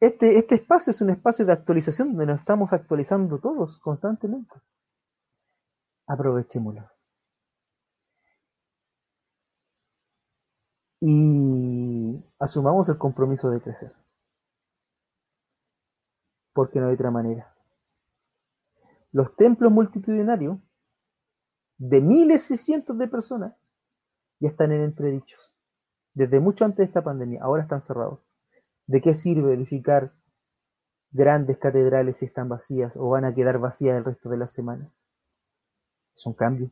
este, 0.00 0.38
este 0.38 0.54
espacio 0.54 0.92
es 0.92 1.00
un 1.02 1.10
espacio 1.10 1.44
de 1.44 1.52
actualización 1.52 2.08
donde 2.08 2.26
nos 2.26 2.40
estamos 2.40 2.72
actualizando 2.72 3.38
todos 3.38 3.78
constantemente. 3.80 4.54
Aprovechémoslo. 6.06 6.90
Y 11.02 12.24
asumamos 12.38 12.88
el 12.88 12.98
compromiso 12.98 13.50
de 13.50 13.60
crecer. 13.60 13.99
Porque 16.52 16.80
no 16.80 16.88
hay 16.88 16.94
otra 16.94 17.10
manera. 17.10 17.54
Los 19.12 19.34
templos 19.36 19.72
multitudinarios 19.72 20.58
de 21.78 22.00
miles 22.00 22.50
y 22.50 22.56
cientos 22.56 22.98
de 22.98 23.08
personas 23.08 23.54
ya 24.38 24.48
están 24.48 24.72
en 24.72 24.82
entredichos. 24.82 25.54
Desde 26.14 26.40
mucho 26.40 26.64
antes 26.64 26.78
de 26.78 26.84
esta 26.84 27.02
pandemia, 27.02 27.42
ahora 27.42 27.62
están 27.62 27.82
cerrados. 27.82 28.20
¿De 28.86 29.00
qué 29.00 29.14
sirve 29.14 29.54
edificar 29.54 30.12
grandes 31.12 31.58
catedrales 31.58 32.18
si 32.18 32.26
están 32.26 32.48
vacías 32.48 32.96
o 32.96 33.08
van 33.08 33.24
a 33.24 33.34
quedar 33.34 33.58
vacías 33.58 33.96
el 33.96 34.04
resto 34.04 34.28
de 34.28 34.36
la 34.36 34.46
semana? 34.46 34.90
Son 36.14 36.34
cambios. 36.34 36.70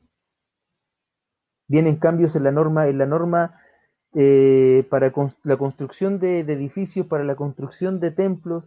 Vienen 1.68 1.96
cambios 1.96 2.34
en 2.36 2.44
la 2.44 2.52
norma, 2.52 2.88
en 2.88 2.98
la 2.98 3.06
norma 3.06 3.60
eh, 4.14 4.86
para 4.90 5.12
la 5.44 5.56
construcción 5.56 6.18
de 6.18 6.40
edificios, 6.40 7.06
para 7.06 7.24
la 7.24 7.36
construcción 7.36 8.00
de 8.00 8.10
templos. 8.10 8.64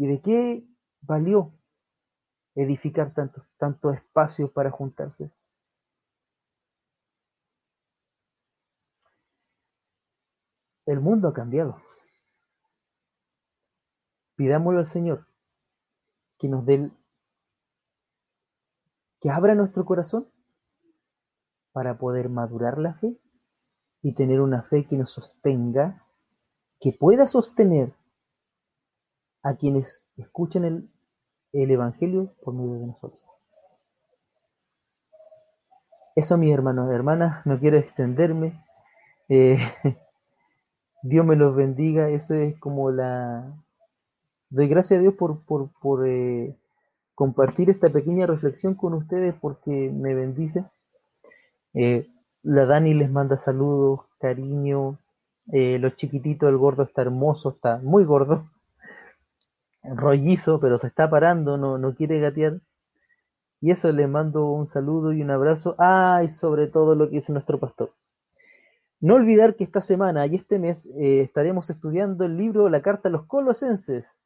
¿Y 0.00 0.06
de 0.06 0.22
qué 0.22 0.66
valió 1.02 1.52
edificar 2.54 3.12
tanto, 3.12 3.44
tanto 3.58 3.92
espacio 3.92 4.50
para 4.50 4.70
juntarse? 4.70 5.30
El 10.86 11.00
mundo 11.00 11.28
ha 11.28 11.34
cambiado. 11.34 11.82
Pidámosle 14.36 14.80
al 14.80 14.88
Señor 14.88 15.26
que 16.38 16.48
nos 16.48 16.64
dé, 16.64 16.90
que 19.20 19.28
abra 19.28 19.54
nuestro 19.54 19.84
corazón 19.84 20.26
para 21.72 21.98
poder 21.98 22.30
madurar 22.30 22.78
la 22.78 22.94
fe 22.94 23.20
y 24.00 24.14
tener 24.14 24.40
una 24.40 24.62
fe 24.62 24.86
que 24.86 24.96
nos 24.96 25.10
sostenga, 25.10 26.06
que 26.80 26.90
pueda 26.90 27.26
sostener 27.26 27.99
a 29.42 29.54
quienes 29.56 30.02
escuchen 30.16 30.64
el, 30.64 30.90
el 31.52 31.70
Evangelio 31.70 32.34
por 32.42 32.54
medio 32.54 32.74
de 32.74 32.86
nosotros. 32.86 33.20
Eso, 36.16 36.36
mis 36.36 36.52
hermanos, 36.52 36.90
hermanas, 36.92 37.44
no 37.46 37.58
quiero 37.58 37.78
extenderme. 37.78 38.62
Eh, 39.28 39.58
Dios 41.02 41.24
me 41.24 41.36
los 41.36 41.54
bendiga. 41.54 42.10
Eso 42.10 42.34
es 42.34 42.58
como 42.58 42.90
la. 42.90 43.52
Doy 44.50 44.68
gracias 44.68 44.98
a 44.98 45.02
Dios 45.02 45.14
por, 45.14 45.42
por, 45.44 45.70
por 45.80 46.06
eh, 46.06 46.56
compartir 47.14 47.70
esta 47.70 47.88
pequeña 47.88 48.26
reflexión 48.26 48.74
con 48.74 48.94
ustedes 48.94 49.34
porque 49.40 49.70
me 49.70 50.14
bendice. 50.14 50.64
Eh, 51.74 52.08
la 52.42 52.66
Dani 52.66 52.94
les 52.94 53.10
manda 53.10 53.38
saludos, 53.38 54.00
cariño. 54.18 54.98
Los 55.52 55.96
chiquititos, 55.96 56.48
el 56.48 56.58
gordo 56.58 56.84
está 56.84 57.02
hermoso, 57.02 57.50
está 57.50 57.78
muy 57.78 58.04
gordo. 58.04 58.44
Rollizo, 59.82 60.60
pero 60.60 60.78
se 60.78 60.88
está 60.88 61.08
parando, 61.08 61.56
no, 61.56 61.78
no 61.78 61.94
quiere 61.94 62.20
gatear. 62.20 62.60
Y 63.60 63.70
eso 63.70 63.92
les 63.92 64.08
mando 64.08 64.50
un 64.50 64.68
saludo 64.68 65.12
y 65.12 65.22
un 65.22 65.30
abrazo. 65.30 65.74
Ah, 65.78 66.22
y 66.24 66.30
sobre 66.30 66.66
todo 66.66 66.94
lo 66.94 67.08
que 67.08 67.16
dice 67.16 67.32
nuestro 67.32 67.58
pastor. 67.58 67.92
No 69.00 69.14
olvidar 69.14 69.56
que 69.56 69.64
esta 69.64 69.80
semana 69.80 70.26
y 70.26 70.34
este 70.34 70.58
mes 70.58 70.86
eh, 70.98 71.22
estaremos 71.22 71.70
estudiando 71.70 72.24
el 72.24 72.36
libro 72.36 72.68
La 72.68 72.82
Carta 72.82 73.08
a 73.08 73.12
los 73.12 73.26
Colosenses. 73.26 74.20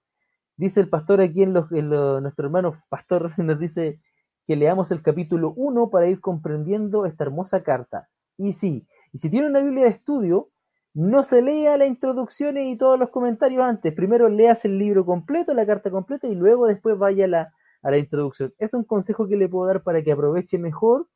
Dice 0.57 0.81
el 0.81 0.89
pastor 0.89 1.21
aquí 1.21 1.43
en, 1.43 1.53
los, 1.53 1.71
nuestro 1.71 2.47
hermano 2.47 2.83
pastor 2.89 3.31
nos 3.39 3.59
dice 3.59 4.01
que 4.47 4.57
leamos 4.57 4.91
el 4.91 5.03
capítulo 5.03 5.53
1 5.57 5.91
para 5.91 6.09
ir 6.09 6.21
comprendiendo 6.21 7.07
esta 7.07 7.25
hermosa 7.25 7.63
carta. 7.63 8.09
Y 8.37 8.53
sí, 8.53 8.87
y 9.13 9.19
si 9.19 9.31
tiene 9.31 9.47
una 9.47 9.61
Biblia 9.61 9.85
de 9.85 9.91
estudio, 9.91 10.51
no 10.95 11.23
se 11.25 11.43
lea 11.43 11.77
la 11.77 11.87
introducción 11.87 12.57
y 12.57 12.77
todos 12.79 12.99
los 12.99 13.11
comentarios 13.11 13.65
antes. 13.65 13.93
Primero 13.95 14.29
leas 14.29 14.65
el 14.65 14.79
libro 14.79 15.05
completo, 15.05 15.55
la 15.55 15.67
carta 15.67 15.91
completa, 15.91 16.29
y 16.29 16.35
luego 16.35 16.67
después 16.67 16.97
vaya 16.99 17.25
a 17.27 17.29
la, 17.29 17.55
a 17.83 17.91
la 17.91 17.99
introducción. 17.99 18.55
Es 18.59 18.75
un 18.75 18.85
consejo 18.85 19.29
que 19.29 19.37
le 19.37 19.49
puedo 19.49 19.67
dar 19.67 19.83
para 19.83 20.03
que 20.03 20.13
aproveche 20.13 20.59
mejor 20.59 21.09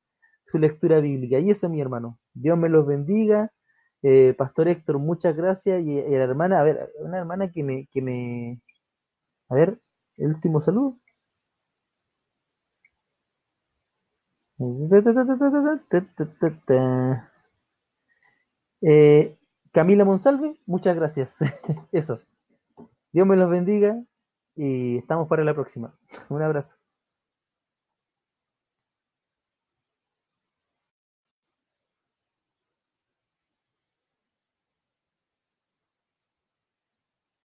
su 0.47 0.59
lectura 0.59 1.01
bíblica. 1.01 1.38
Y 1.38 1.51
eso, 1.51 1.69
mi 1.69 1.81
hermano. 1.81 2.19
Dios 2.35 2.59
me 2.59 2.69
los 2.69 2.87
bendiga. 2.87 3.53
Eh, 4.03 4.35
Pastor 4.37 4.69
Héctor, 4.69 4.99
muchas 4.99 5.37
gracias. 5.37 5.83
Y, 5.83 6.03
la 6.03 6.25
hermana, 6.25 6.61
a 6.61 6.64
ver, 6.64 6.91
una 7.01 7.19
hermana 7.19 7.51
que 7.53 7.62
me, 7.62 7.88
que 7.93 8.03
me. 8.03 8.61
A 9.51 9.55
ver, 9.57 9.79
el 10.19 10.29
último 10.35 10.61
saludo. 10.61 10.99
Eh, 18.81 19.38
Camila 19.79 20.05
Monsalve, 20.05 20.57
muchas 20.67 20.97
gracias. 20.97 21.37
Eso. 21.93 22.21
Dios 23.12 23.29
me 23.29 23.37
los 23.37 23.49
bendiga 23.49 23.97
y 24.57 24.99
estamos 24.99 25.29
para 25.29 25.45
la 25.45 25.55
próxima. 25.55 25.95
Un 26.29 26.43
abrazo. 26.43 26.75